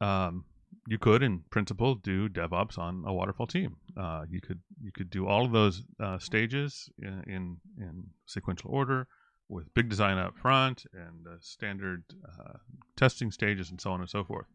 Um, 0.00 0.44
you 0.88 0.98
could, 0.98 1.22
in 1.22 1.44
principle, 1.50 1.94
do 1.94 2.28
DevOps 2.28 2.78
on 2.78 3.04
a 3.06 3.14
waterfall 3.14 3.46
team. 3.46 3.76
Uh, 3.96 4.24
you 4.28 4.40
could 4.40 4.58
you 4.82 4.90
could 4.92 5.08
do 5.08 5.28
all 5.28 5.44
of 5.46 5.52
those 5.52 5.84
uh, 6.00 6.18
stages 6.18 6.90
in, 6.98 7.22
in, 7.28 7.56
in 7.78 8.04
sequential 8.26 8.72
order 8.72 9.06
with 9.50 9.74
big 9.74 9.88
design 9.88 10.16
up 10.16 10.38
front 10.38 10.84
and 10.94 11.26
uh, 11.26 11.36
standard 11.40 12.04
uh, 12.24 12.58
testing 12.96 13.30
stages 13.30 13.70
and 13.70 13.80
so 13.80 13.90
on 13.90 14.00
and 14.00 14.08
so 14.08 14.24
forth. 14.24 14.46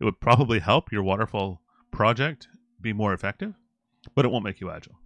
It 0.00 0.04
would 0.04 0.20
probably 0.20 0.58
help 0.58 0.90
your 0.90 1.02
waterfall 1.02 1.62
project 1.92 2.48
be 2.80 2.92
more 2.92 3.14
effective, 3.14 3.54
but 4.14 4.24
it 4.24 4.28
won't 4.30 4.44
make 4.44 4.60
you 4.60 4.70
agile. 4.70 4.98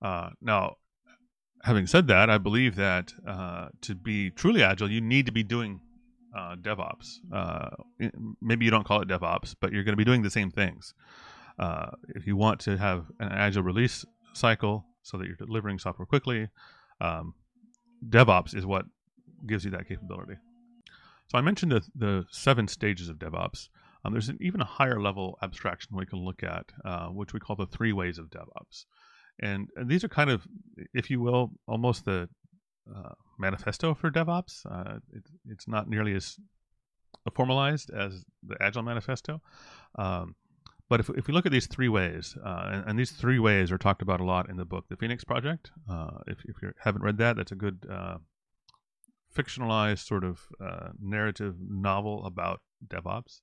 Uh, 0.00 0.30
now, 0.40 0.76
having 1.64 1.86
said 1.86 2.06
that, 2.06 2.30
I 2.30 2.38
believe 2.38 2.76
that 2.76 3.12
uh, 3.26 3.68
to 3.82 3.94
be 3.94 4.30
truly 4.30 4.62
agile, 4.62 4.90
you 4.90 5.00
need 5.00 5.26
to 5.26 5.32
be 5.32 5.42
doing 5.42 5.80
uh, 6.36 6.56
DevOps. 6.56 7.18
Uh, 7.32 7.70
maybe 8.40 8.64
you 8.64 8.70
don't 8.70 8.86
call 8.86 9.02
it 9.02 9.08
DevOps, 9.08 9.56
but 9.60 9.72
you're 9.72 9.84
going 9.84 9.94
to 9.94 9.96
be 9.96 10.04
doing 10.04 10.22
the 10.22 10.30
same 10.30 10.50
things. 10.50 10.94
If 12.14 12.26
you 12.26 12.36
want 12.36 12.60
to 12.60 12.78
have 12.78 13.06
an 13.18 13.32
agile 13.32 13.62
release 13.62 14.04
cycle 14.32 14.86
so 15.02 15.18
that 15.18 15.26
you're 15.26 15.36
delivering 15.36 15.78
software 15.78 16.06
quickly, 16.06 16.48
um, 17.00 17.34
DevOps 18.08 18.54
is 18.54 18.66
what 18.66 18.86
gives 19.46 19.64
you 19.64 19.70
that 19.72 19.88
capability. 19.88 20.34
So 21.28 21.38
I 21.38 21.42
mentioned 21.42 21.72
the, 21.72 21.82
the 21.94 22.24
seven 22.30 22.66
stages 22.68 23.08
of 23.08 23.18
DevOps. 23.18 23.68
Um, 24.04 24.12
there's 24.12 24.28
an 24.28 24.38
even 24.40 24.60
a 24.60 24.64
higher 24.64 25.00
level 25.00 25.38
abstraction 25.42 25.96
we 25.96 26.06
can 26.06 26.20
look 26.20 26.42
at, 26.42 26.66
uh, 26.84 27.08
which 27.08 27.32
we 27.32 27.40
call 27.40 27.56
the 27.56 27.66
three 27.66 27.92
ways 27.92 28.18
of 28.18 28.30
DevOps. 28.30 28.84
And, 29.40 29.68
and 29.76 29.88
these 29.88 30.04
are 30.04 30.08
kind 30.08 30.30
of, 30.30 30.46
if 30.92 31.10
you 31.10 31.20
will, 31.20 31.52
almost 31.66 32.04
the 32.04 32.28
uh, 32.94 33.14
manifesto 33.38 33.94
for 33.94 34.10
DevOps. 34.10 34.66
Uh, 34.70 34.98
it, 35.12 35.22
it's 35.48 35.68
not 35.68 35.88
nearly 35.88 36.14
as 36.14 36.36
formalized 37.34 37.90
as 37.90 38.24
the 38.42 38.56
Agile 38.60 38.82
Manifesto. 38.82 39.40
Um, 39.98 40.34
but 40.90 41.00
if, 41.00 41.08
if 41.10 41.28
we 41.28 41.32
look 41.32 41.46
at 41.46 41.52
these 41.52 41.68
three 41.68 41.88
ways, 41.88 42.36
uh, 42.44 42.68
and, 42.72 42.84
and, 42.88 42.98
these 42.98 43.12
three 43.12 43.38
ways 43.38 43.70
are 43.72 43.78
talked 43.78 44.02
about 44.02 44.20
a 44.20 44.24
lot 44.24 44.50
in 44.50 44.56
the 44.56 44.64
book, 44.64 44.84
The 44.90 44.96
Phoenix 44.96 45.24
Project. 45.24 45.70
Uh, 45.88 46.18
if, 46.26 46.38
if 46.44 46.60
you 46.60 46.72
haven't 46.82 47.02
read 47.02 47.16
that, 47.18 47.36
that's 47.36 47.52
a 47.52 47.56
good 47.56 47.86
uh, 47.90 48.18
fictionalized 49.34 50.04
sort 50.06 50.24
of 50.24 50.40
uh, 50.60 50.88
narrative 51.00 51.54
novel 51.60 52.26
about 52.26 52.60
DevOps. 52.86 53.40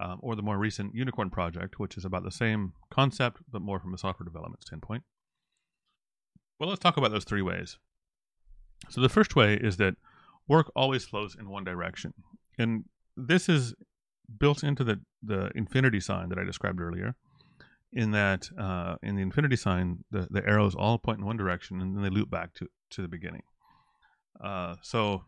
um, 0.00 0.18
or 0.22 0.36
the 0.36 0.42
more 0.42 0.58
recent 0.58 0.94
Unicorn 0.94 1.30
project, 1.30 1.78
which 1.78 1.96
is 1.96 2.04
about 2.04 2.24
the 2.24 2.30
same 2.30 2.72
concept 2.90 3.40
but 3.50 3.62
more 3.62 3.80
from 3.80 3.94
a 3.94 3.98
software 3.98 4.24
development 4.24 4.64
standpoint. 4.64 5.02
Well, 6.58 6.68
let's 6.68 6.80
talk 6.80 6.96
about 6.96 7.10
those 7.10 7.24
three 7.24 7.42
ways. 7.42 7.78
So 8.90 9.00
the 9.00 9.08
first 9.08 9.36
way 9.36 9.54
is 9.54 9.76
that 9.78 9.94
work 10.46 10.70
always 10.74 11.04
flows 11.04 11.36
in 11.38 11.48
one 11.48 11.64
direction, 11.64 12.14
and 12.58 12.84
this 13.16 13.48
is 13.48 13.74
built 14.38 14.62
into 14.62 14.84
the 14.84 15.00
the 15.22 15.50
infinity 15.54 16.00
sign 16.00 16.28
that 16.28 16.38
I 16.38 16.44
described 16.44 16.80
earlier. 16.80 17.14
In 17.90 18.10
that, 18.10 18.50
uh, 18.60 18.96
in 19.02 19.16
the 19.16 19.22
infinity 19.22 19.56
sign, 19.56 20.04
the, 20.10 20.28
the 20.30 20.46
arrows 20.46 20.74
all 20.74 20.98
point 20.98 21.20
in 21.20 21.24
one 21.24 21.38
direction, 21.38 21.80
and 21.80 21.96
then 21.96 22.02
they 22.02 22.10
loop 22.10 22.30
back 22.30 22.52
to 22.54 22.68
to 22.90 23.02
the 23.02 23.08
beginning. 23.08 23.42
Uh, 24.42 24.74
so 24.82 25.24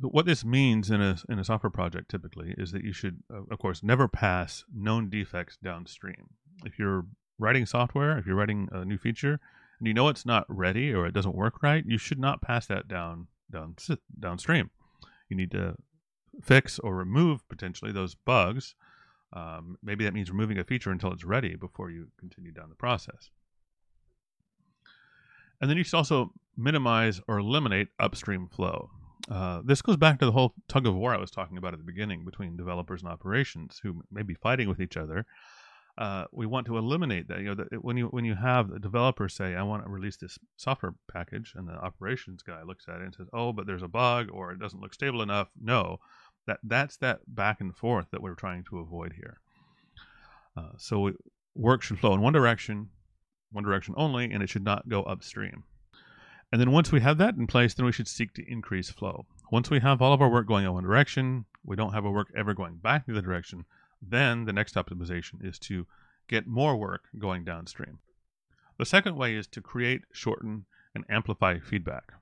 what 0.00 0.26
this 0.26 0.44
means 0.44 0.90
in 0.90 1.00
a 1.00 1.16
in 1.28 1.38
a 1.38 1.44
software 1.44 1.70
project 1.70 2.10
typically 2.10 2.54
is 2.58 2.72
that 2.72 2.84
you 2.84 2.92
should, 2.92 3.22
uh, 3.32 3.42
of 3.50 3.58
course, 3.58 3.82
never 3.82 4.08
pass 4.08 4.64
known 4.72 5.08
defects 5.08 5.56
downstream. 5.62 6.30
If 6.64 6.78
you're 6.78 7.06
writing 7.38 7.66
software, 7.66 8.18
if 8.18 8.26
you're 8.26 8.36
writing 8.36 8.68
a 8.72 8.84
new 8.84 8.98
feature, 8.98 9.40
and 9.78 9.86
you 9.86 9.94
know 9.94 10.08
it's 10.08 10.26
not 10.26 10.44
ready 10.48 10.92
or 10.92 11.06
it 11.06 11.14
doesn't 11.14 11.34
work 11.34 11.62
right, 11.62 11.84
you 11.86 11.98
should 11.98 12.18
not 12.18 12.42
pass 12.42 12.66
that 12.66 12.88
down 12.88 13.28
down 13.50 13.76
downstream. 14.18 14.70
You 15.28 15.36
need 15.36 15.50
to 15.52 15.76
fix 16.42 16.78
or 16.78 16.94
remove 16.94 17.48
potentially 17.48 17.92
those 17.92 18.14
bugs. 18.14 18.74
Um, 19.32 19.76
maybe 19.82 20.04
that 20.04 20.14
means 20.14 20.30
removing 20.30 20.58
a 20.58 20.64
feature 20.64 20.90
until 20.90 21.12
it's 21.12 21.24
ready 21.24 21.56
before 21.56 21.90
you 21.90 22.08
continue 22.18 22.52
down 22.52 22.68
the 22.68 22.74
process. 22.74 23.30
And 25.60 25.68
then 25.70 25.76
you 25.76 25.84
should 25.84 25.96
also 25.96 26.32
minimize 26.56 27.20
or 27.26 27.38
eliminate 27.38 27.88
upstream 27.98 28.48
flow. 28.48 28.90
Uh, 29.30 29.60
this 29.64 29.82
goes 29.82 29.96
back 29.96 30.18
to 30.20 30.26
the 30.26 30.32
whole 30.32 30.54
tug 30.68 30.86
of 30.86 30.94
war 30.94 31.12
I 31.14 31.18
was 31.18 31.30
talking 31.30 31.58
about 31.58 31.72
at 31.72 31.80
the 31.80 31.84
beginning 31.84 32.24
between 32.24 32.56
developers 32.56 33.02
and 33.02 33.10
operations 33.10 33.80
who 33.82 34.02
may 34.10 34.22
be 34.22 34.34
fighting 34.34 34.68
with 34.68 34.80
each 34.80 34.96
other. 34.96 35.26
Uh, 35.98 36.26
we 36.30 36.44
want 36.44 36.66
to 36.66 36.76
eliminate 36.76 37.26
that. 37.28 37.38
You 37.38 37.46
know, 37.46 37.54
that 37.54 37.82
when 37.82 37.96
you 37.96 38.06
when 38.08 38.26
you 38.26 38.34
have 38.34 38.70
a 38.70 38.78
developer 38.78 39.30
say, 39.30 39.54
"I 39.54 39.62
want 39.62 39.82
to 39.82 39.90
release 39.90 40.18
this 40.18 40.38
software 40.56 40.94
package," 41.10 41.54
and 41.56 41.66
the 41.66 41.72
operations 41.72 42.42
guy 42.42 42.62
looks 42.62 42.86
at 42.86 43.00
it 43.00 43.04
and 43.04 43.14
says, 43.14 43.28
"Oh, 43.32 43.52
but 43.54 43.66
there's 43.66 43.82
a 43.82 43.88
bug, 43.88 44.28
or 44.30 44.52
it 44.52 44.58
doesn't 44.58 44.80
look 44.80 44.92
stable 44.92 45.22
enough." 45.22 45.48
No, 45.60 45.98
that 46.46 46.60
that's 46.62 46.96
that 46.98 47.20
back 47.26 47.60
and 47.60 47.76
forth 47.76 48.06
that 48.10 48.22
we're 48.22 48.34
trying 48.34 48.64
to 48.64 48.78
avoid 48.78 49.12
here. 49.14 49.38
Uh, 50.56 50.70
so 50.78 51.12
work 51.54 51.82
should 51.82 51.98
flow 51.98 52.14
in 52.14 52.20
one 52.20 52.32
direction, 52.32 52.88
one 53.52 53.64
direction 53.64 53.94
only, 53.96 54.30
and 54.30 54.42
it 54.42 54.48
should 54.48 54.64
not 54.64 54.88
go 54.88 55.02
upstream. 55.02 55.64
And 56.52 56.60
then 56.60 56.70
once 56.70 56.92
we 56.92 57.00
have 57.00 57.18
that 57.18 57.34
in 57.34 57.46
place, 57.46 57.74
then 57.74 57.86
we 57.86 57.92
should 57.92 58.08
seek 58.08 58.32
to 58.34 58.50
increase 58.50 58.90
flow. 58.90 59.26
Once 59.50 59.68
we 59.68 59.80
have 59.80 60.00
all 60.00 60.12
of 60.12 60.22
our 60.22 60.28
work 60.28 60.46
going 60.46 60.64
in 60.64 60.72
one 60.72 60.84
direction, 60.84 61.44
we 61.64 61.76
don't 61.76 61.92
have 61.92 62.06
our 62.06 62.12
work 62.12 62.28
ever 62.36 62.54
going 62.54 62.76
back 62.76 63.06
the 63.06 63.12
other 63.12 63.20
direction, 63.20 63.64
then 64.00 64.44
the 64.44 64.52
next 64.52 64.76
optimization 64.76 65.44
is 65.44 65.58
to 65.58 65.86
get 66.28 66.46
more 66.46 66.76
work 66.76 67.04
going 67.18 67.44
downstream. 67.44 67.98
The 68.78 68.86
second 68.86 69.16
way 69.16 69.34
is 69.34 69.46
to 69.48 69.60
create, 69.60 70.02
shorten, 70.12 70.66
and 70.94 71.04
amplify 71.08 71.58
feedback. 71.58 72.12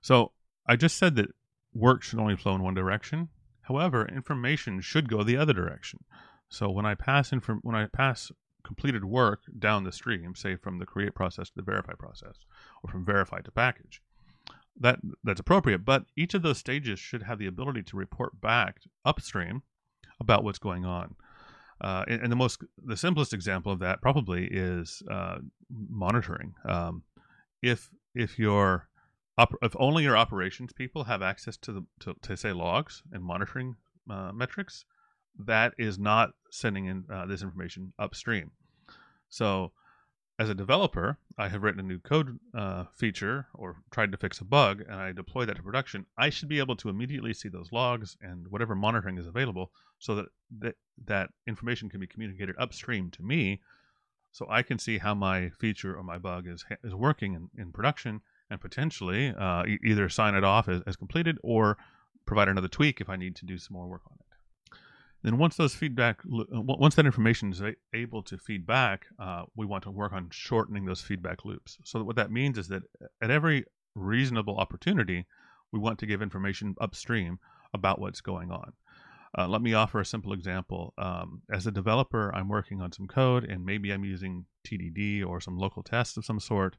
So 0.00 0.32
I 0.66 0.76
just 0.76 0.96
said 0.96 1.16
that 1.16 1.30
work 1.74 2.02
should 2.02 2.18
only 2.18 2.36
flow 2.36 2.54
in 2.54 2.62
one 2.62 2.74
direction. 2.74 3.28
However, 3.62 4.06
information 4.06 4.80
should 4.80 5.08
go 5.08 5.22
the 5.22 5.36
other 5.36 5.52
direction. 5.52 6.00
So 6.48 6.70
when 6.70 6.86
I 6.86 6.94
pass 6.94 7.32
inform- 7.32 7.60
when 7.62 7.76
I 7.76 7.86
pass 7.86 8.32
completed 8.62 9.04
work 9.04 9.42
down 9.58 9.84
the 9.84 9.92
stream, 9.92 10.34
say 10.34 10.56
from 10.56 10.78
the 10.78 10.86
create 10.86 11.14
process 11.14 11.48
to 11.48 11.56
the 11.56 11.62
verify 11.62 11.94
process, 11.94 12.36
or 12.82 12.90
from 12.90 13.04
verify 13.04 13.40
to 13.40 13.50
package. 13.50 14.02
That 14.78 14.98
that's 15.24 15.40
appropriate, 15.40 15.84
but 15.84 16.04
each 16.16 16.34
of 16.34 16.42
those 16.42 16.58
stages 16.58 16.98
should 16.98 17.22
have 17.22 17.38
the 17.38 17.46
ability 17.46 17.82
to 17.84 17.96
report 17.96 18.40
back 18.40 18.80
upstream 19.04 19.62
about 20.20 20.44
what's 20.44 20.58
going 20.58 20.84
on. 20.84 21.16
Uh, 21.80 22.04
and, 22.08 22.22
and, 22.22 22.32
the 22.32 22.36
most 22.36 22.62
the 22.84 22.96
simplest 22.96 23.32
example 23.32 23.72
of 23.72 23.78
that 23.78 24.02
probably 24.02 24.46
is 24.46 25.02
uh, 25.10 25.38
monitoring. 25.70 26.54
Um, 26.64 27.04
if 27.62 27.90
if 28.14 28.38
your 28.38 28.88
op- 29.38 29.54
if 29.62 29.74
only 29.78 30.02
your 30.02 30.16
operations 30.16 30.72
people 30.72 31.04
have 31.04 31.22
access 31.22 31.56
to 31.58 31.72
the 31.72 31.86
to, 32.00 32.14
to 32.22 32.36
say 32.36 32.52
logs 32.52 33.02
and 33.12 33.22
monitoring 33.22 33.76
uh, 34.08 34.32
metrics, 34.32 34.84
that 35.38 35.74
is 35.78 35.98
not 35.98 36.30
sending 36.50 36.86
in 36.86 37.04
uh, 37.12 37.26
this 37.26 37.42
information 37.42 37.92
upstream. 37.98 38.50
So, 39.28 39.72
as 40.38 40.48
a 40.48 40.54
developer, 40.54 41.18
I 41.38 41.48
have 41.48 41.62
written 41.62 41.80
a 41.80 41.84
new 41.84 41.98
code 41.98 42.38
uh, 42.54 42.86
feature 42.96 43.46
or 43.54 43.76
tried 43.90 44.10
to 44.12 44.18
fix 44.18 44.40
a 44.40 44.44
bug, 44.44 44.80
and 44.80 44.94
I 44.94 45.12
deploy 45.12 45.44
that 45.44 45.56
to 45.56 45.62
production. 45.62 46.06
I 46.16 46.30
should 46.30 46.48
be 46.48 46.58
able 46.58 46.76
to 46.76 46.88
immediately 46.88 47.34
see 47.34 47.48
those 47.48 47.72
logs 47.72 48.16
and 48.20 48.48
whatever 48.48 48.74
monitoring 48.74 49.18
is 49.18 49.26
available, 49.26 49.70
so 49.98 50.14
that 50.16 50.26
that, 50.58 50.76
that 51.06 51.30
information 51.46 51.88
can 51.88 52.00
be 52.00 52.06
communicated 52.06 52.56
upstream 52.58 53.10
to 53.12 53.22
me, 53.22 53.60
so 54.32 54.46
I 54.50 54.62
can 54.62 54.78
see 54.78 54.98
how 54.98 55.14
my 55.14 55.50
feature 55.50 55.96
or 55.96 56.02
my 56.02 56.18
bug 56.18 56.46
is 56.46 56.64
is 56.82 56.94
working 56.94 57.34
in, 57.34 57.50
in 57.56 57.72
production, 57.72 58.20
and 58.50 58.60
potentially 58.60 59.32
uh, 59.38 59.64
either 59.84 60.08
sign 60.08 60.34
it 60.34 60.44
off 60.44 60.68
as, 60.68 60.82
as 60.86 60.96
completed 60.96 61.38
or 61.42 61.78
provide 62.26 62.48
another 62.48 62.68
tweak 62.68 63.00
if 63.00 63.08
I 63.08 63.16
need 63.16 63.36
to 63.36 63.46
do 63.46 63.58
some 63.58 63.74
more 63.74 63.86
work 63.86 64.02
on 64.06 64.16
it. 64.18 64.78
Then 65.22 65.36
once 65.36 65.56
those 65.56 65.74
feedback, 65.74 66.20
uh, 66.24 66.60
once 66.62 66.94
that 66.94 67.04
information 67.06 67.52
is 67.52 67.62
able 67.92 68.22
to 68.22 68.38
feed 68.38 68.66
back, 68.66 69.06
uh, 69.18 69.44
we 69.54 69.66
want 69.66 69.84
to 69.84 69.90
work 69.90 70.12
on 70.12 70.28
shortening 70.30 70.86
those 70.86 71.02
feedback 71.02 71.44
loops. 71.44 71.78
So 71.84 72.02
what 72.02 72.16
that 72.16 72.30
means 72.30 72.56
is 72.56 72.68
that 72.68 72.82
at 73.22 73.30
every 73.30 73.64
reasonable 73.94 74.56
opportunity, 74.56 75.26
we 75.72 75.78
want 75.78 75.98
to 75.98 76.06
give 76.06 76.22
information 76.22 76.74
upstream 76.80 77.38
about 77.74 78.00
what's 78.00 78.20
going 78.20 78.50
on. 78.50 78.72
Uh, 79.38 79.46
let 79.46 79.62
me 79.62 79.74
offer 79.74 80.00
a 80.00 80.06
simple 80.06 80.32
example. 80.32 80.92
Um, 80.98 81.42
as 81.52 81.66
a 81.66 81.70
developer, 81.70 82.34
I'm 82.34 82.48
working 82.48 82.80
on 82.80 82.90
some 82.90 83.06
code, 83.06 83.44
and 83.44 83.64
maybe 83.64 83.92
I'm 83.92 84.04
using 84.04 84.46
TDD 84.66 85.24
or 85.24 85.40
some 85.40 85.56
local 85.56 85.82
tests 85.82 86.16
of 86.16 86.24
some 86.24 86.40
sort. 86.40 86.76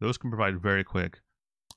Those 0.00 0.18
can 0.18 0.30
provide 0.30 0.60
very 0.60 0.84
quick, 0.84 1.18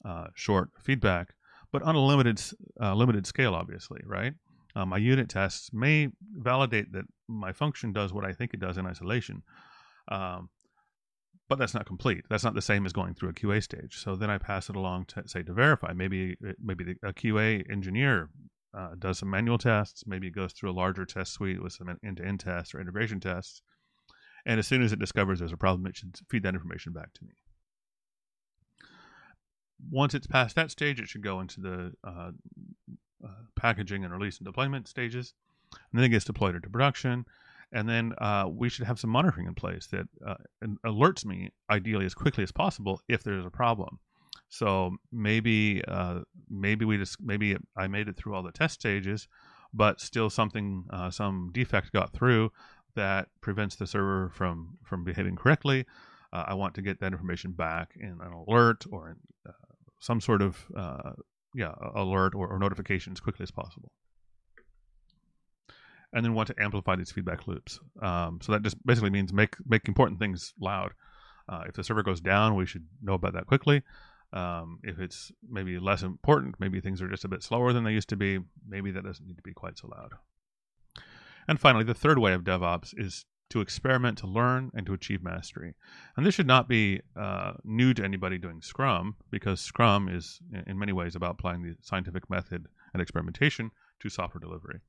uh, 0.05 0.27
short 0.35 0.69
feedback, 0.79 1.33
but 1.71 1.83
on 1.83 1.95
a 1.95 2.05
limited, 2.05 2.41
uh, 2.81 2.93
limited 2.93 3.25
scale, 3.27 3.53
obviously, 3.53 4.01
right? 4.05 4.33
Uh, 4.75 4.85
my 4.85 4.97
unit 4.97 5.29
tests 5.29 5.71
may 5.71 6.09
validate 6.37 6.91
that 6.93 7.05
my 7.27 7.51
function 7.51 7.93
does 7.93 8.11
what 8.11 8.25
I 8.25 8.33
think 8.33 8.53
it 8.53 8.59
does 8.59 8.77
in 8.77 8.87
isolation. 8.87 9.43
Um, 10.07 10.49
but 11.49 11.59
that's 11.59 11.73
not 11.73 11.85
complete. 11.85 12.23
That's 12.29 12.43
not 12.43 12.55
the 12.55 12.61
same 12.61 12.85
as 12.85 12.93
going 12.93 13.13
through 13.13 13.29
a 13.29 13.33
QA 13.33 13.61
stage. 13.61 13.97
So 13.97 14.15
then 14.15 14.29
I 14.29 14.37
pass 14.37 14.69
it 14.69 14.75
along 14.75 15.05
to 15.09 15.27
say 15.27 15.43
to 15.43 15.53
verify. 15.53 15.93
Maybe 15.93 16.35
maybe 16.59 16.95
a 17.03 17.13
QA 17.13 17.69
engineer 17.69 18.29
uh, 18.75 18.95
does 18.97 19.19
some 19.19 19.29
manual 19.29 19.57
tests. 19.57 20.03
Maybe 20.07 20.27
it 20.27 20.35
goes 20.35 20.53
through 20.53 20.71
a 20.71 20.79
larger 20.81 21.05
test 21.05 21.33
suite 21.33 21.61
with 21.61 21.73
some 21.73 21.95
end-to-end 22.03 22.39
tests 22.39 22.73
or 22.73 22.81
integration 22.81 23.19
tests. 23.19 23.61
And 24.45 24.59
as 24.59 24.67
soon 24.67 24.81
as 24.81 24.91
it 24.91 24.99
discovers 24.99 25.39
there's 25.39 25.53
a 25.53 25.57
problem, 25.57 25.85
it 25.85 25.97
should 25.97 26.17
feed 26.29 26.43
that 26.43 26.55
information 26.55 26.91
back 26.91 27.13
to 27.13 27.23
me. 27.23 27.33
Once 29.91 30.13
it's 30.13 30.27
past 30.27 30.55
that 30.55 30.71
stage, 30.71 30.99
it 30.99 31.07
should 31.07 31.23
go 31.23 31.39
into 31.39 31.61
the 31.61 31.91
uh, 32.03 32.31
uh, 33.23 33.27
packaging 33.55 34.03
and 34.03 34.13
release 34.13 34.37
and 34.37 34.45
deployment 34.45 34.87
stages. 34.87 35.33
And 35.71 35.99
then 35.99 36.05
it 36.05 36.09
gets 36.09 36.25
deployed 36.25 36.55
into 36.55 36.69
production. 36.69 37.25
And 37.71 37.89
then 37.89 38.13
uh, 38.19 38.47
we 38.51 38.69
should 38.69 38.85
have 38.85 38.99
some 38.99 39.09
monitoring 39.09 39.47
in 39.47 39.55
place 39.55 39.87
that 39.87 40.07
uh, 40.25 40.35
alerts 40.85 41.25
me, 41.25 41.51
ideally 41.69 42.05
as 42.05 42.13
quickly 42.13 42.43
as 42.43 42.51
possible, 42.51 43.01
if 43.07 43.23
there's 43.23 43.45
a 43.45 43.49
problem. 43.49 43.99
So 44.49 44.97
maybe 45.11 45.83
uh, 45.87 46.19
maybe 46.47 46.85
we 46.85 46.97
just 46.97 47.19
maybe 47.19 47.57
I 47.75 47.87
made 47.87 48.07
it 48.07 48.15
through 48.15 48.35
all 48.35 48.43
the 48.43 48.51
test 48.51 48.75
stages, 48.75 49.27
but 49.73 49.99
still 49.99 50.29
something 50.29 50.85
uh, 50.91 51.09
some 51.09 51.49
defect 51.51 51.91
got 51.91 52.13
through 52.13 52.51
that 52.93 53.29
prevents 53.41 53.75
the 53.75 53.87
server 53.87 54.29
from 54.29 54.77
from 54.83 55.03
behaving 55.03 55.37
correctly. 55.37 55.87
Uh, 56.31 56.43
I 56.47 56.53
want 56.53 56.75
to 56.75 56.83
get 56.83 56.99
that 56.99 57.13
information 57.13 57.51
back 57.53 57.95
in 57.99 58.19
an 58.21 58.31
alert 58.31 58.85
or 58.91 59.09
in, 59.09 59.15
some 60.03 60.19
sort 60.19 60.41
of 60.41 60.65
yeah 61.55 61.73
alert 61.95 62.35
or, 62.35 62.47
or 62.47 62.59
notification 62.59 63.13
as 63.13 63.21
quickly 63.21 63.43
as 63.43 63.51
possible. 63.51 63.91
And 66.11 66.23
then 66.23 66.33
want 66.33 66.47
to 66.49 66.55
amplify 66.61 66.95
these 66.95 67.11
feedback 67.11 67.47
loops. 67.47 67.79
Um, 68.01 68.39
so 68.41 68.51
that 68.51 68.61
just 68.61 68.77
basically 68.85 69.09
means 69.09 69.31
make 69.33 69.55
make 69.65 69.87
important 69.87 70.19
things 70.19 70.53
loud. 70.59 70.91
Uh, 71.47 71.63
if 71.67 71.73
the 71.73 71.83
server 71.83 72.03
goes 72.03 72.21
down 72.21 72.55
we 72.55 72.65
should 72.65 72.85
know 73.01 73.13
about 73.13 73.33
that 73.33 73.47
quickly. 73.47 73.81
Um, 74.33 74.79
if 74.83 74.99
it's 74.99 75.31
maybe 75.47 75.77
less 75.79 76.01
important 76.03 76.55
maybe 76.59 76.81
things 76.81 77.01
are 77.01 77.07
just 77.07 77.25
a 77.25 77.27
bit 77.27 77.43
slower 77.43 77.71
than 77.71 77.83
they 77.83 77.91
used 77.91 78.09
to 78.09 78.15
be 78.15 78.39
maybe 78.67 78.91
that 78.91 79.03
doesn't 79.03 79.25
need 79.25 79.37
to 79.37 79.43
be 79.43 79.53
quite 79.53 79.77
so 79.77 79.87
loud. 79.87 80.11
And 81.47 81.59
finally 81.59 81.85
the 81.85 81.93
third 81.93 82.19
way 82.19 82.33
of 82.33 82.43
devops 82.43 82.93
is 82.97 83.25
to 83.49 83.61
experiment, 83.61 84.17
to 84.17 84.27
learn, 84.27 84.71
and 84.73 84.85
to 84.85 84.93
achieve 84.93 85.21
mastery. 85.23 85.75
And 86.15 86.25
this 86.25 86.35
should 86.35 86.47
not 86.47 86.67
be 86.67 87.01
uh, 87.15 87.53
new 87.63 87.93
to 87.93 88.03
anybody 88.03 88.37
doing 88.37 88.61
Scrum, 88.61 89.15
because 89.29 89.61
Scrum 89.61 90.09
is, 90.09 90.39
in 90.65 90.79
many 90.79 90.91
ways, 90.91 91.15
about 91.15 91.31
applying 91.31 91.61
the 91.61 91.75
scientific 91.81 92.29
method 92.29 92.67
and 92.93 93.01
experimentation 93.01 93.71
to 93.99 94.09
software 94.09 94.39
delivery. 94.39 94.79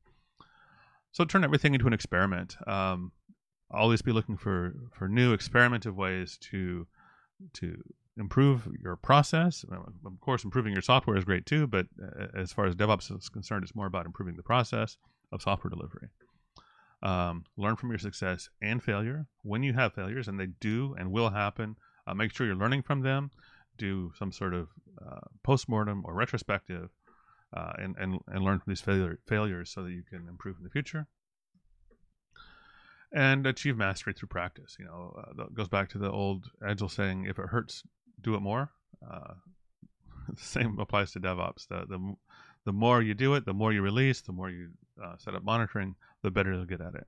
So 1.13 1.25
turn 1.25 1.45
everything 1.45 1.75
into 1.75 1.87
an 1.87 1.93
experiment. 1.93 2.57
Um, 2.67 3.13
always 3.71 4.03
be 4.03 4.13
looking 4.13 4.37
for 4.37 4.75
for 4.93 5.09
new 5.09 5.37
experimentative 5.37 5.95
ways 5.95 6.39
to 6.51 6.87
to 7.55 7.77
improve 8.17 8.69
your 8.83 8.97
process. 8.97 9.65
Of 9.65 10.21
course, 10.21 10.45
improving 10.45 10.73
your 10.73 10.83
software 10.83 11.17
is 11.17 11.25
great 11.25 11.47
too, 11.47 11.67
but 11.67 11.87
uh, 12.03 12.27
as 12.37 12.53
far 12.53 12.67
as 12.67 12.75
DevOps 12.75 13.17
is 13.17 13.29
concerned, 13.29 13.65
it's 13.65 13.75
more 13.75 13.87
about 13.87 14.07
improving 14.07 14.37
the 14.37 14.43
process 14.43 14.97
of 15.33 15.43
software 15.43 15.71
delivery. 15.71 16.09
Um, 17.05 17.45
learn 17.57 17.77
from 17.77 17.91
your 17.91 17.99
success 17.99 18.49
and 18.63 18.83
failure. 18.83 19.27
When 19.43 19.63
you 19.63 19.75
have 19.75 19.93
failures, 19.93 20.27
and 20.27 20.41
they 20.41 20.47
do 20.47 20.97
and 20.99 21.13
will 21.13 21.31
happen, 21.31 21.77
uh, 22.07 22.15
make 22.15 22.35
sure 22.35 22.47
you're 22.47 22.57
learning 22.57 22.83
from 22.83 23.03
them. 23.03 23.31
Do 23.77 24.13
some 24.19 24.33
sort 24.33 24.55
of 24.55 24.69
uh, 25.05 25.21
postmortem 25.43 26.03
or 26.07 26.15
retrospective, 26.15 26.89
uh, 27.55 27.73
and, 27.79 27.95
and 27.99 28.21
and 28.29 28.43
learn 28.43 28.61
from 28.61 28.71
these 28.71 28.81
failure, 28.81 29.19
failures 29.27 29.71
so 29.71 29.83
that 29.83 29.93
you 29.93 30.03
can 30.03 30.29
improve 30.29 30.57
in 30.57 30.65
the 30.65 30.71
future 30.71 31.07
and 33.15 33.47
achieve 33.47 33.77
mastery 33.77 34.13
through 34.13 34.29
practice. 34.29 34.77
You 34.79 34.87
know, 34.87 35.15
uh, 35.17 35.33
that 35.37 35.55
goes 35.55 35.69
back 35.69 35.89
to 35.91 35.99
the 35.99 36.11
old 36.11 36.51
agile 36.67 36.89
saying: 36.89 37.25
"If 37.27 37.39
it 37.39 37.47
hurts, 37.47 37.85
do 38.21 38.35
it 38.35 38.41
more." 38.41 38.71
Uh, 39.09 39.35
the 40.29 40.43
same 40.43 40.79
applies 40.79 41.13
to 41.13 41.21
DevOps. 41.21 41.69
The, 41.69 41.87
the 41.87 42.15
the 42.65 42.73
more 42.73 43.01
you 43.01 43.15
do 43.15 43.35
it, 43.35 43.47
the 43.47 43.55
more 43.55 43.73
you 43.73 43.83
release, 43.83 44.21
the 44.21 44.33
more 44.33 44.51
you 44.51 44.71
uh, 45.03 45.17
set 45.19 45.35
up 45.35 45.45
monitoring, 45.45 45.95
the 46.25 46.31
better 46.33 46.53
you'll 46.53 46.65
get 46.65 46.81
at 46.81 46.95
it. 46.95 47.07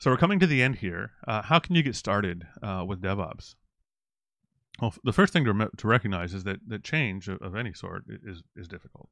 So 0.00 0.10
we're 0.10 0.16
coming 0.16 0.40
to 0.40 0.48
the 0.48 0.62
end 0.62 0.76
here. 0.76 1.12
Uh, 1.28 1.42
how 1.42 1.60
can 1.60 1.76
you 1.76 1.82
get 1.84 1.94
started 1.94 2.44
uh, 2.60 2.84
with 2.84 3.00
DevOps? 3.00 3.54
Well, 4.80 4.92
the 5.04 5.12
first 5.12 5.32
thing 5.32 5.44
to, 5.44 5.70
to 5.76 5.86
recognize 5.86 6.34
is 6.34 6.42
that, 6.44 6.58
that 6.66 6.82
change 6.82 7.28
of, 7.28 7.40
of 7.40 7.54
any 7.54 7.72
sort 7.72 8.04
is 8.08 8.42
is 8.56 8.66
difficult. 8.66 9.08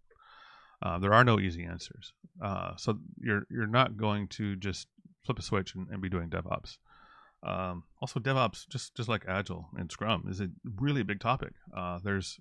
Uh, 0.83 0.99
there 0.99 1.13
are 1.13 1.23
no 1.23 1.39
easy 1.39 1.63
answers. 1.63 2.13
Uh, 2.43 2.73
so 2.77 2.99
you're 3.21 3.45
you're 3.51 3.67
not 3.67 3.97
going 3.97 4.27
to 4.29 4.57
just 4.57 4.89
flip 5.25 5.39
a 5.39 5.43
switch 5.43 5.75
and, 5.75 5.87
and 5.91 6.01
be 6.01 6.09
doing 6.09 6.31
DevOps. 6.31 6.79
Um, 7.43 7.85
also, 8.01 8.19
DevOps, 8.19 8.67
just 8.69 8.97
just 8.97 9.09
like 9.09 9.27
Agile 9.29 9.69
and 9.77 9.93
Scrum, 9.93 10.25
is 10.29 10.41
a 10.41 10.49
really 10.65 11.03
big 11.03 11.21
topic. 11.21 11.53
Uh, 11.77 11.99
there's 12.03 12.41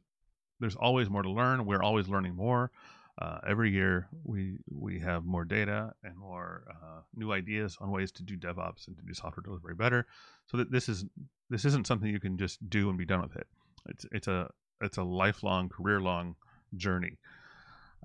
there's 0.60 0.76
always 0.76 1.10
more 1.10 1.24
to 1.24 1.30
learn. 1.30 1.66
We're 1.66 1.84
always 1.84 2.08
learning 2.08 2.36
more. 2.36 2.72
Uh, 3.20 3.40
every 3.46 3.70
year, 3.70 4.08
we 4.24 4.58
we 4.72 4.98
have 5.00 5.26
more 5.26 5.44
data 5.44 5.92
and 6.04 6.16
more 6.16 6.64
uh, 6.72 7.02
new 7.14 7.34
ideas 7.34 7.78
on 7.82 7.92
ways 7.92 8.14
to 8.14 8.24
do 8.24 8.38
DevOps 8.38 8.88
and 8.88 8.96
to 8.96 9.04
do 9.04 9.14
software 9.14 9.44
delivery 9.44 9.76
better. 9.76 10.08
So 10.48 10.58
that 10.58 10.72
this 10.72 10.88
is 10.88 11.06
this 11.50 11.66
isn't 11.66 11.86
something 11.86 12.10
you 12.10 12.22
can 12.22 12.38
just 12.38 12.70
do 12.70 12.88
and 12.88 12.98
be 12.98 13.06
done 13.06 13.22
with 13.22 13.36
it. 13.36 13.48
It's 13.90 14.06
it's 14.14 14.28
a 14.28 14.50
it's 14.82 14.98
a 14.98 15.04
lifelong, 15.04 15.68
career 15.68 16.00
long 16.00 16.36
journey. 16.78 17.18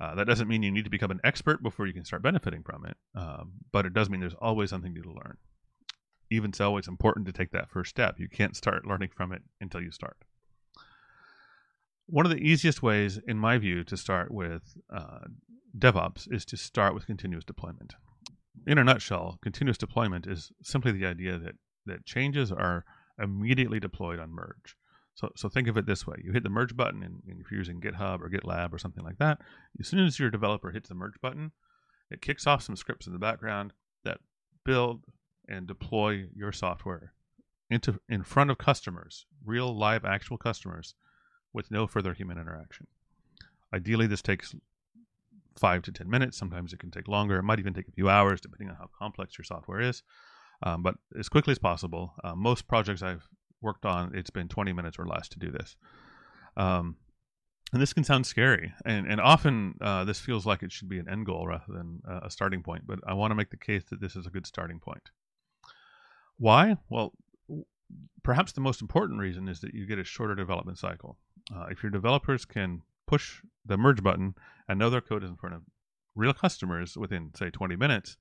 Uh, 0.01 0.17
that 0.17 0.27
doesn't 0.27 0.49
mean 0.49 0.65
you 0.65 0.73
need 0.73 0.85
to 0.85 0.91
become 0.91 1.13
an 1.13 1.21
expert 1.23 1.63
before 1.63 1.87
you 1.87 1.93
can 1.93 2.05
start 2.05 2.21
benefiting 2.23 2.65
from 2.65 2.85
it, 2.85 2.97
um, 3.15 3.53
but 3.71 3.87
it 3.87 3.95
does 3.95 4.11
mean 4.11 4.21
there's 4.21 4.35
always 4.35 4.71
something 4.71 4.93
new 4.93 5.03
to 5.03 5.13
learn. 5.13 5.37
Even 6.31 6.53
so, 6.53 6.77
it's 6.77 6.89
important 6.89 7.27
to 7.27 7.33
take 7.33 7.53
that 7.53 7.71
first 7.71 7.91
step. 7.91 8.19
You 8.19 8.29
can't 8.29 8.57
start 8.57 8.85
learning 8.85 9.11
from 9.15 9.31
it 9.31 9.43
until 9.61 9.81
you 9.81 9.93
start. 9.93 10.25
One 12.07 12.27
of 12.27 12.33
the 12.33 12.39
easiest 12.39 12.83
ways, 12.83 13.19
in 13.27 13.39
my 13.39 13.59
view, 13.59 13.83
to 13.85 13.97
start 13.97 14.31
with 14.31 14.77
uh, 14.95 15.21
DevOps 15.79 16.29
is 16.31 16.45
to 16.47 16.57
start 16.57 16.95
with 16.95 17.07
continuous 17.07 17.45
deployment. 17.45 17.95
In 18.67 18.79
a 18.79 18.85
nutshell, 18.85 19.39
continuous 19.43 19.79
deployment 19.79 20.27
is 20.27 20.53
simply 20.63 20.93
the 20.93 21.07
idea 21.07 21.39
that, 21.39 21.55
that 21.87 22.05
changes 22.05 22.53
are 22.53 22.85
immediately 23.19 23.81
deployed 23.81 24.19
on 24.19 24.31
merge. 24.31 24.77
So, 25.15 25.31
so 25.37 25.49
think 25.49 25.69
of 25.69 25.77
it 25.77 25.87
this 25.87 26.07
way: 26.07 26.17
you 26.23 26.33
hit 26.33 26.43
the 26.43 26.49
merge 26.49 26.77
button, 26.77 27.03
and, 27.03 27.23
and 27.29 27.41
if 27.41 27.51
you're 27.51 27.61
using 27.61 27.81
GitHub 27.81 28.21
or 28.21 28.29
GitLab 28.29 28.73
or 28.73 28.79
something 28.79 29.05
like 29.05 29.19
that, 29.19 29.41
as 29.81 29.89
soon 29.89 30.05
as 30.05 30.19
your 30.19 30.31
developer 30.31 30.71
hits 30.71 30.89
the 30.89 30.95
merge 30.95 31.21
button, 31.23 31.53
it 32.11 32.21
kicks 32.21 32.47
off 32.47 32.63
some 32.63 32.77
scripts 32.77 33.07
in 33.07 33.13
the 33.13 33.19
background 33.19 33.73
that 34.05 34.19
build 34.65 35.05
and 35.49 35.67
deploy 35.67 36.27
your 36.35 36.53
software 36.53 37.13
into 37.71 38.01
in 38.09 38.23
front 38.23 38.51
of 38.51 38.59
customers, 38.59 39.27
real 39.45 39.77
live 39.77 40.05
actual 40.05 40.37
customers, 40.37 40.95
with 41.55 41.71
no 41.71 41.87
further 41.87 42.13
human 42.13 42.39
interaction. 42.39 42.87
Ideally, 43.73 44.07
this 44.07 44.21
takes 44.21 44.55
five 45.57 45.83
to 45.83 45.93
ten 45.93 46.11
minutes. 46.11 46.37
Sometimes 46.37 46.73
it 46.73 46.81
can 46.81 46.91
take 46.91 47.09
longer. 47.09 47.39
It 47.39 47.45
might 47.45 47.59
even 47.59 47.73
take 47.73 47.89
a 47.89 47.93
few 47.93 48.11
hours, 48.11 48.41
depending 48.41 48.69
on 48.69 48.77
how 48.77 48.91
complex 48.99 49.39
your 49.39 49.45
software 49.45 49.81
is. 49.81 50.03
Um, 50.63 50.83
but 50.83 50.97
as 51.19 51.29
quickly 51.29 51.53
as 51.53 51.59
possible. 51.59 52.15
Uh, 52.23 52.35
most 52.35 52.69
projects 52.69 53.03
I've 53.03 53.27
worked 53.63 53.87
on, 53.87 54.15
it's 54.15 54.31
been 54.31 54.49
20 54.49 54.73
minutes 54.73 54.99
or 54.99 55.07
less 55.07 55.29
to 55.29 55.39
do 55.39 55.51
this. 55.51 55.77
Um, 56.57 56.97
and 57.73 57.83
this 57.83 57.93
can 57.93 58.05
sound 58.05 58.25
scary, 58.25 58.73
and 58.87 59.05
and 59.11 59.21
often 59.21 59.75
uh, 59.81 60.05
this 60.05 60.21
feels 60.21 60.47
like 60.47 60.63
it 60.63 60.71
should 60.71 60.89
be 60.89 61.01
an 61.01 61.09
end 61.09 61.27
goal 61.27 61.49
rather 61.49 61.65
than 61.69 62.01
a 62.23 62.31
starting 62.31 62.63
point. 62.63 62.87
But 62.87 63.01
I 63.05 63.15
want 63.15 63.33
to 63.33 63.35
make 63.35 63.51
the 63.51 63.57
case 63.57 63.83
that 63.91 64.01
this 64.01 64.15
is 64.15 64.27
a 64.27 64.31
good 64.31 64.47
starting 64.47 64.79
point. 64.79 65.11
Why? 66.37 66.77
Well, 66.89 67.15
perhaps 68.23 68.53
the 68.53 68.61
most 68.61 68.81
important 68.81 69.19
reason 69.19 69.49
is 69.49 69.61
that 69.61 69.75
you 69.75 69.87
get 69.87 69.99
a 69.99 70.05
shorter 70.05 70.37
development 70.37 70.79
cycle. 70.79 71.19
Uh, 71.55 71.67
if 71.71 71.83
your 71.83 71.91
developers 71.91 72.45
can 72.45 72.83
push 73.07 73.43
the 73.67 73.77
merge 73.77 74.03
button 74.03 74.35
and 74.69 74.79
know 74.79 74.91
their 74.91 75.01
code 75.01 75.25
is 75.25 75.31
in 75.31 75.37
front 75.37 75.55
of 75.55 75.63
real 76.15 76.33
customers 76.33 76.97
within, 76.97 77.31
say, 77.35 77.51
20 77.51 77.77
minutes, 77.77 78.17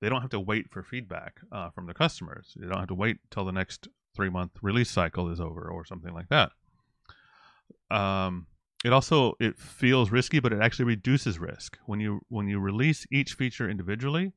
they 0.00 0.08
don't 0.08 0.22
have 0.22 0.30
to 0.30 0.40
wait 0.40 0.70
for 0.70 0.82
feedback 0.82 1.40
uh, 1.52 1.70
from 1.70 1.86
the 1.86 1.94
customers. 1.94 2.54
They 2.56 2.66
don't 2.66 2.78
have 2.78 2.88
to 2.88 2.94
wait 2.94 3.18
till 3.30 3.44
the 3.44 3.52
next 3.52 3.88
three 4.14 4.30
month 4.30 4.52
release 4.62 4.90
cycle 4.90 5.30
is 5.30 5.40
over 5.40 5.68
or 5.70 5.84
something 5.84 6.12
like 6.12 6.28
that. 6.28 6.52
Um, 7.90 8.46
it 8.84 8.92
also 8.92 9.34
it 9.38 9.58
feels 9.58 10.10
risky, 10.10 10.40
but 10.40 10.52
it 10.52 10.60
actually 10.60 10.86
reduces 10.86 11.38
risk 11.38 11.78
when 11.84 12.00
you 12.00 12.20
when 12.28 12.48
you 12.48 12.58
release 12.58 13.06
each 13.12 13.34
feature 13.34 13.68
individually. 13.68 14.32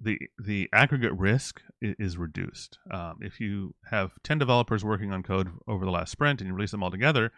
The 0.00 0.18
the 0.38 0.68
aggregate 0.72 1.12
risk 1.14 1.60
is 1.80 2.16
reduced. 2.16 2.78
Um, 2.90 3.18
if 3.20 3.40
you 3.40 3.74
have 3.90 4.12
ten 4.22 4.38
developers 4.38 4.84
working 4.84 5.12
on 5.12 5.22
code 5.22 5.50
over 5.66 5.84
the 5.84 5.90
last 5.90 6.12
sprint 6.12 6.40
and 6.40 6.48
you 6.48 6.54
release 6.54 6.70
them 6.70 6.82
all 6.82 6.90
together, 6.90 7.32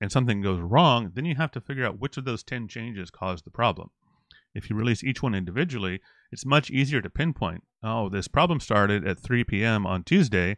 and 0.00 0.10
something 0.10 0.40
goes 0.40 0.60
wrong, 0.60 1.12
then 1.14 1.24
you 1.24 1.34
have 1.36 1.52
to 1.52 1.60
figure 1.60 1.84
out 1.84 2.00
which 2.00 2.16
of 2.16 2.24
those 2.24 2.42
ten 2.42 2.68
changes 2.68 3.10
caused 3.10 3.44
the 3.44 3.50
problem. 3.50 3.90
If 4.54 4.68
you 4.68 4.76
release 4.76 5.02
each 5.02 5.22
one 5.22 5.34
individually, 5.34 6.00
it's 6.30 6.44
much 6.44 6.70
easier 6.70 7.00
to 7.00 7.10
pinpoint. 7.10 7.64
Oh, 7.82 8.08
this 8.08 8.28
problem 8.28 8.60
started 8.60 9.06
at 9.06 9.18
3 9.18 9.44
p.m. 9.44 9.86
on 9.86 10.04
Tuesday, 10.04 10.56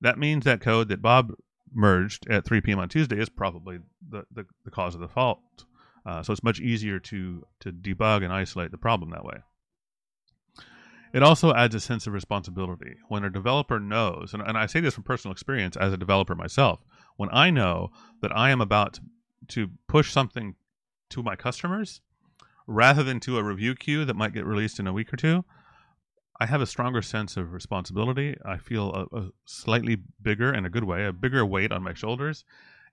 that 0.00 0.18
means 0.18 0.44
that 0.44 0.60
code 0.60 0.88
that 0.88 1.02
Bob 1.02 1.32
merged 1.72 2.28
at 2.28 2.44
3 2.44 2.60
p.m. 2.60 2.78
on 2.78 2.88
Tuesday 2.88 3.18
is 3.18 3.28
probably 3.28 3.78
the, 4.08 4.24
the, 4.32 4.44
the 4.64 4.70
cause 4.70 4.94
of 4.94 5.00
the 5.00 5.08
fault. 5.08 5.40
Uh, 6.04 6.22
so 6.22 6.32
it's 6.32 6.42
much 6.42 6.60
easier 6.60 6.98
to, 6.98 7.46
to 7.60 7.72
debug 7.72 8.24
and 8.24 8.32
isolate 8.32 8.72
the 8.72 8.78
problem 8.78 9.10
that 9.10 9.24
way. 9.24 9.38
It 11.12 11.22
also 11.22 11.52
adds 11.52 11.74
a 11.74 11.80
sense 11.80 12.06
of 12.06 12.14
responsibility. 12.14 12.96
When 13.08 13.24
a 13.24 13.30
developer 13.30 13.78
knows, 13.78 14.32
and, 14.32 14.42
and 14.42 14.56
I 14.56 14.66
say 14.66 14.80
this 14.80 14.94
from 14.94 15.04
personal 15.04 15.32
experience 15.32 15.76
as 15.76 15.92
a 15.92 15.98
developer 15.98 16.34
myself, 16.34 16.80
when 17.16 17.28
I 17.32 17.50
know 17.50 17.90
that 18.22 18.34
I 18.34 18.50
am 18.50 18.60
about 18.60 18.98
to 19.48 19.68
push 19.88 20.10
something 20.10 20.54
to 21.10 21.22
my 21.22 21.36
customers 21.36 22.00
rather 22.66 23.02
than 23.02 23.20
to 23.20 23.36
a 23.36 23.42
review 23.42 23.74
queue 23.74 24.04
that 24.06 24.16
might 24.16 24.32
get 24.32 24.46
released 24.46 24.80
in 24.80 24.86
a 24.86 24.92
week 24.92 25.12
or 25.12 25.16
two, 25.16 25.44
I 26.40 26.46
have 26.46 26.62
a 26.62 26.66
stronger 26.66 27.02
sense 27.02 27.36
of 27.36 27.52
responsibility. 27.52 28.36
I 28.44 28.56
feel 28.56 28.92
a, 29.12 29.16
a, 29.16 29.28
slightly 29.44 29.98
bigger, 30.22 30.52
in 30.52 30.64
a 30.64 30.70
good 30.70 30.84
way, 30.84 31.04
a 31.04 31.12
bigger 31.12 31.44
weight 31.44 31.72
on 31.72 31.82
my 31.82 31.92
shoulders. 31.92 32.44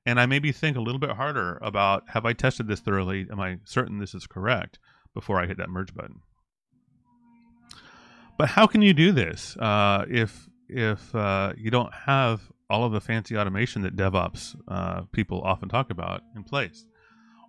And 0.05 0.19
I 0.19 0.25
maybe 0.25 0.51
think 0.51 0.75
a 0.75 0.81
little 0.81 0.99
bit 0.99 1.11
harder 1.11 1.57
about 1.61 2.03
have 2.09 2.25
I 2.25 2.33
tested 2.33 2.67
this 2.67 2.79
thoroughly? 2.79 3.27
Am 3.31 3.39
I 3.39 3.59
certain 3.63 3.99
this 3.99 4.13
is 4.13 4.27
correct 4.27 4.77
before 5.13 5.39
I 5.39 5.47
hit 5.47 5.57
that 5.57 5.69
merge 5.69 5.93
button? 5.93 6.21
But 8.39 8.47
how 8.47 8.67
can 8.67 8.81
you 8.81 8.93
do 8.93 9.11
this 9.11 9.57
uh, 9.57 10.05
if 10.09 10.47
if 10.69 11.13
uh, 11.13 11.51
you 11.57 11.69
don't 11.69 11.93
have 11.93 12.41
all 12.69 12.85
of 12.85 12.93
the 12.93 13.01
fancy 13.01 13.37
automation 13.37 13.81
that 13.81 13.97
DevOps 13.97 14.55
uh, 14.69 15.01
people 15.11 15.41
often 15.41 15.67
talk 15.67 15.91
about 15.91 16.21
in 16.37 16.45
place? 16.45 16.85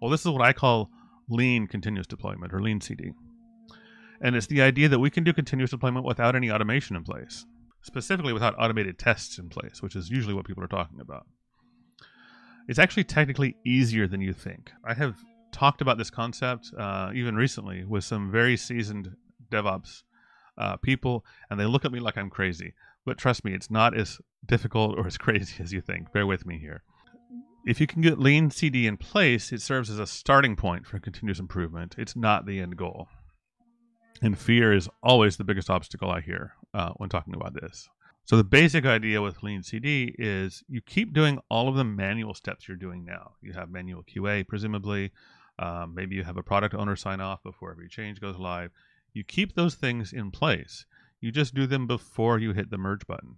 Well, 0.03 0.11
this 0.11 0.23
is 0.23 0.33
what 0.33 0.43
I 0.43 0.53
call 0.53 0.91
lean 1.29 1.69
continuous 1.69 2.09
deployment 2.09 2.53
or 2.53 2.61
lean 2.61 2.81
CD. 2.81 3.13
And 4.21 4.35
it's 4.35 4.49
the 4.49 4.63
idea 4.63 4.89
that 4.89 4.99
we 4.99 5.11
can 5.11 5.23
do 5.23 5.33
continuous 5.33 5.71
deployment 5.71 6.05
without 6.05 6.35
any 6.35 6.51
automation 6.51 6.97
in 6.97 7.05
place, 7.05 7.47
specifically 7.83 8.33
without 8.33 8.57
automated 8.59 8.99
tests 8.99 9.39
in 9.39 9.49
place, 9.49 9.81
which 9.81 9.95
is 9.95 10.11
usually 10.11 10.35
what 10.35 10.45
people 10.45 10.65
are 10.65 10.75
talking 10.79 11.01
about. 11.01 11.25
It's 12.67 12.81
actually 12.81 13.05
technically 13.05 13.57
easier 13.65 14.09
than 14.09 14.21
you 14.21 14.33
think. 14.33 14.73
I 14.85 14.95
have 14.95 15.15
talked 15.53 15.83
about 15.83 15.99
this 15.99 16.11
concept 16.11 16.73
uh, 16.77 17.13
even 17.15 17.37
recently 17.37 17.85
with 17.85 18.03
some 18.03 18.33
very 18.33 18.57
seasoned 18.57 19.15
DevOps 19.53 20.03
uh, 20.61 20.77
people, 20.77 21.25
and 21.49 21.59
they 21.59 21.65
look 21.65 21.85
at 21.85 21.93
me 21.93 21.99
like 21.99 22.17
I'm 22.17 22.31
crazy. 22.31 22.75
But 23.05 23.19
trust 23.19 23.45
me, 23.45 23.53
it's 23.55 23.71
not 23.71 23.97
as 23.97 24.21
difficult 24.47 24.97
or 24.99 25.07
as 25.07 25.19
crazy 25.27 25.63
as 25.63 25.73
you 25.73 25.81
think. 25.81 26.13
Bear 26.13 26.27
with 26.27 26.47
me 26.47 26.59
here. 26.59 26.83
If 27.67 27.81
you 27.81 27.87
can 27.87 28.01
get 28.03 28.19
lean 28.19 28.51
CD 28.51 28.87
in 28.87 28.97
place, 28.97 29.53
it 29.53 29.61
serves 29.61 29.91
as 29.91 29.99
a 29.99 30.07
starting 30.07 30.57
point 30.57 30.87
for 30.87 30.99
continuous 30.99 31.39
improvement. 31.39 31.95
It's 31.99 32.17
not 32.17 32.47
the 32.47 32.61
end 32.61 32.77
goal. 32.77 33.09
And 34.23 34.39
fear 34.39 34.73
is 34.73 34.89
always 35.03 35.37
the 35.37 35.45
biggest 35.45 35.71
obstacle 35.71 36.11
I 36.11 36.21
hear 36.21 36.53
uh, 36.75 36.91
when 36.97 37.09
talking 37.09 37.35
about 37.35 37.55
this. 37.55 37.89
So 38.25 38.37
the 38.37 38.45
basic 38.45 38.85
idea 38.85 39.21
with 39.21 39.43
Lean 39.43 39.63
CD 39.63 40.15
is 40.19 40.63
you 40.69 40.81
keep 40.81 41.13
doing 41.13 41.41
all 41.51 41.69
of 41.69 41.75
the 41.75 41.85
manual 41.85 42.35
steps 42.35 42.69
you're 42.69 42.77
doing 42.77 43.05
now. 43.05 43.33
You 43.43 43.53
have 43.55 43.71
manual 43.71 44.05
QA, 44.05 44.47
presumably. 44.47 45.11
Um, 45.59 45.95
maybe 45.95 46.15
you 46.17 46.25
have 46.25 46.37
a 46.37 46.43
product 46.43 46.75
owner 46.75 46.97
sign 46.97 47.21
off 47.21 47.43
before 47.43 47.71
every 47.71 47.89
change 47.89 48.21
goes 48.21 48.37
live. 48.39 48.71
You 49.13 49.25
keep 49.25 49.55
those 49.55 49.75
things 49.75 50.13
in 50.13 50.31
place. 50.31 50.87
You 51.21 51.33
just 51.33 51.55
do 51.55 51.67
them 51.67 51.87
before 51.87 52.39
you 52.39 52.53
hit 52.53 52.71
the 52.71 52.79
merge 52.79 53.07
button. 53.07 53.37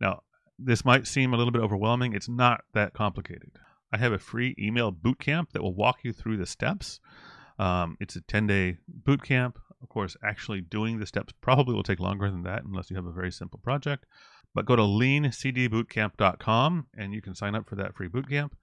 Now, 0.00 0.22
this 0.58 0.84
might 0.84 1.06
seem 1.06 1.32
a 1.32 1.36
little 1.36 1.52
bit 1.52 1.62
overwhelming. 1.62 2.12
It's 2.12 2.28
not 2.28 2.62
that 2.74 2.92
complicated. 2.92 3.52
I 3.92 3.98
have 3.98 4.12
a 4.12 4.18
free 4.18 4.54
email 4.58 4.90
boot 4.90 5.18
camp 5.18 5.52
that 5.52 5.62
will 5.62 5.74
walk 5.74 6.04
you 6.04 6.12
through 6.12 6.36
the 6.36 6.46
steps. 6.46 7.00
Um, 7.58 7.96
it's 8.00 8.16
a 8.16 8.20
10 8.22 8.46
day 8.46 8.78
boot 8.88 9.22
camp. 9.22 9.58
Of 9.82 9.88
course, 9.88 10.16
actually 10.22 10.60
doing 10.60 10.98
the 10.98 11.06
steps 11.06 11.32
probably 11.40 11.74
will 11.74 11.82
take 11.82 12.00
longer 12.00 12.30
than 12.30 12.42
that 12.42 12.64
unless 12.64 12.90
you 12.90 12.96
have 12.96 13.06
a 13.06 13.12
very 13.12 13.32
simple 13.32 13.58
project. 13.62 14.04
But 14.54 14.66
go 14.66 14.76
to 14.76 14.82
leancdbootcamp.com 14.82 16.86
and 16.96 17.14
you 17.14 17.22
can 17.22 17.34
sign 17.34 17.54
up 17.54 17.66
for 17.68 17.76
that 17.76 17.94
free 17.94 18.08
boot 18.08 18.28
camp. 18.28 18.54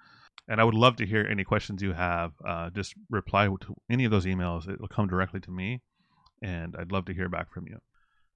And 0.47 0.61
I 0.61 0.63
would 0.63 0.75
love 0.75 0.95
to 0.97 1.05
hear 1.05 1.27
any 1.29 1.43
questions 1.43 1.81
you 1.81 1.93
have. 1.93 2.33
Uh, 2.45 2.69
just 2.69 2.93
reply 3.09 3.47
to 3.47 3.75
any 3.89 4.05
of 4.05 4.11
those 4.11 4.25
emails. 4.25 4.69
It 4.69 4.79
will 4.79 4.87
come 4.87 5.07
directly 5.07 5.39
to 5.41 5.51
me, 5.51 5.81
and 6.41 6.75
I'd 6.77 6.91
love 6.91 7.05
to 7.05 7.13
hear 7.13 7.29
back 7.29 7.51
from 7.53 7.67
you. 7.67 7.79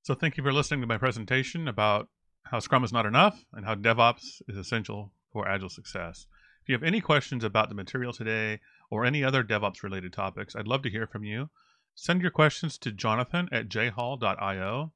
So, 0.03 0.13
thank 0.13 0.37
you 0.37 0.43
for 0.43 0.53
listening 0.53 0.81
to 0.81 0.87
my 0.87 0.97
presentation 0.97 1.67
about 1.67 2.09
how 2.43 2.59
Scrum 2.59 2.83
is 2.83 2.93
not 2.93 3.05
enough 3.05 3.45
and 3.53 3.65
how 3.65 3.75
DevOps 3.75 4.41
is 4.47 4.57
essential 4.57 5.13
for 5.31 5.47
Agile 5.47 5.69
success. 5.69 6.25
If 6.61 6.69
you 6.69 6.75
have 6.75 6.83
any 6.83 7.01
questions 7.01 7.43
about 7.43 7.69
the 7.69 7.75
material 7.75 8.13
today 8.13 8.59
or 8.89 9.05
any 9.05 9.23
other 9.23 9.43
DevOps 9.43 9.83
related 9.83 10.13
topics, 10.13 10.55
I'd 10.55 10.67
love 10.67 10.83
to 10.83 10.89
hear 10.89 11.07
from 11.07 11.23
you. 11.23 11.49
Send 11.95 12.21
your 12.21 12.31
questions 12.31 12.77
to 12.79 12.91
jonathan 12.91 13.49
at 13.51 13.67
jhall.io. 13.67 14.91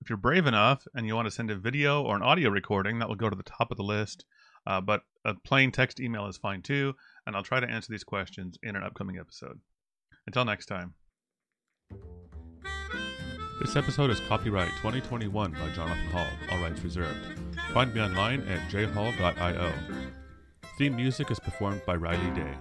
If 0.00 0.08
you're 0.08 0.16
brave 0.16 0.46
enough 0.46 0.86
and 0.94 1.06
you 1.06 1.14
want 1.14 1.26
to 1.26 1.32
send 1.32 1.50
a 1.50 1.56
video 1.56 2.02
or 2.02 2.14
an 2.16 2.22
audio 2.22 2.50
recording, 2.50 2.98
that 2.98 3.08
will 3.08 3.16
go 3.16 3.30
to 3.30 3.36
the 3.36 3.42
top 3.42 3.70
of 3.70 3.76
the 3.76 3.82
list. 3.82 4.24
Uh, 4.66 4.80
but 4.80 5.02
a 5.24 5.34
plain 5.34 5.72
text 5.72 5.98
email 5.98 6.26
is 6.26 6.36
fine 6.36 6.62
too, 6.62 6.94
and 7.26 7.34
I'll 7.34 7.42
try 7.42 7.60
to 7.60 7.68
answer 7.68 7.90
these 7.90 8.04
questions 8.04 8.58
in 8.62 8.76
an 8.76 8.82
upcoming 8.82 9.18
episode. 9.18 9.60
Until 10.26 10.44
next 10.44 10.66
time. 10.66 10.94
This 13.60 13.74
episode 13.74 14.10
is 14.10 14.20
copyright 14.20 14.70
2021 14.76 15.50
by 15.50 15.68
Jonathan 15.70 16.06
Hall, 16.12 16.28
all 16.52 16.62
rights 16.62 16.80
reserved. 16.84 17.18
Find 17.74 17.92
me 17.92 18.00
online 18.00 18.46
at 18.46 18.60
jhall.io. 18.70 19.72
Theme 20.78 20.94
music 20.94 21.32
is 21.32 21.40
performed 21.40 21.82
by 21.84 21.96
Riley 21.96 22.30
Day. 22.40 22.54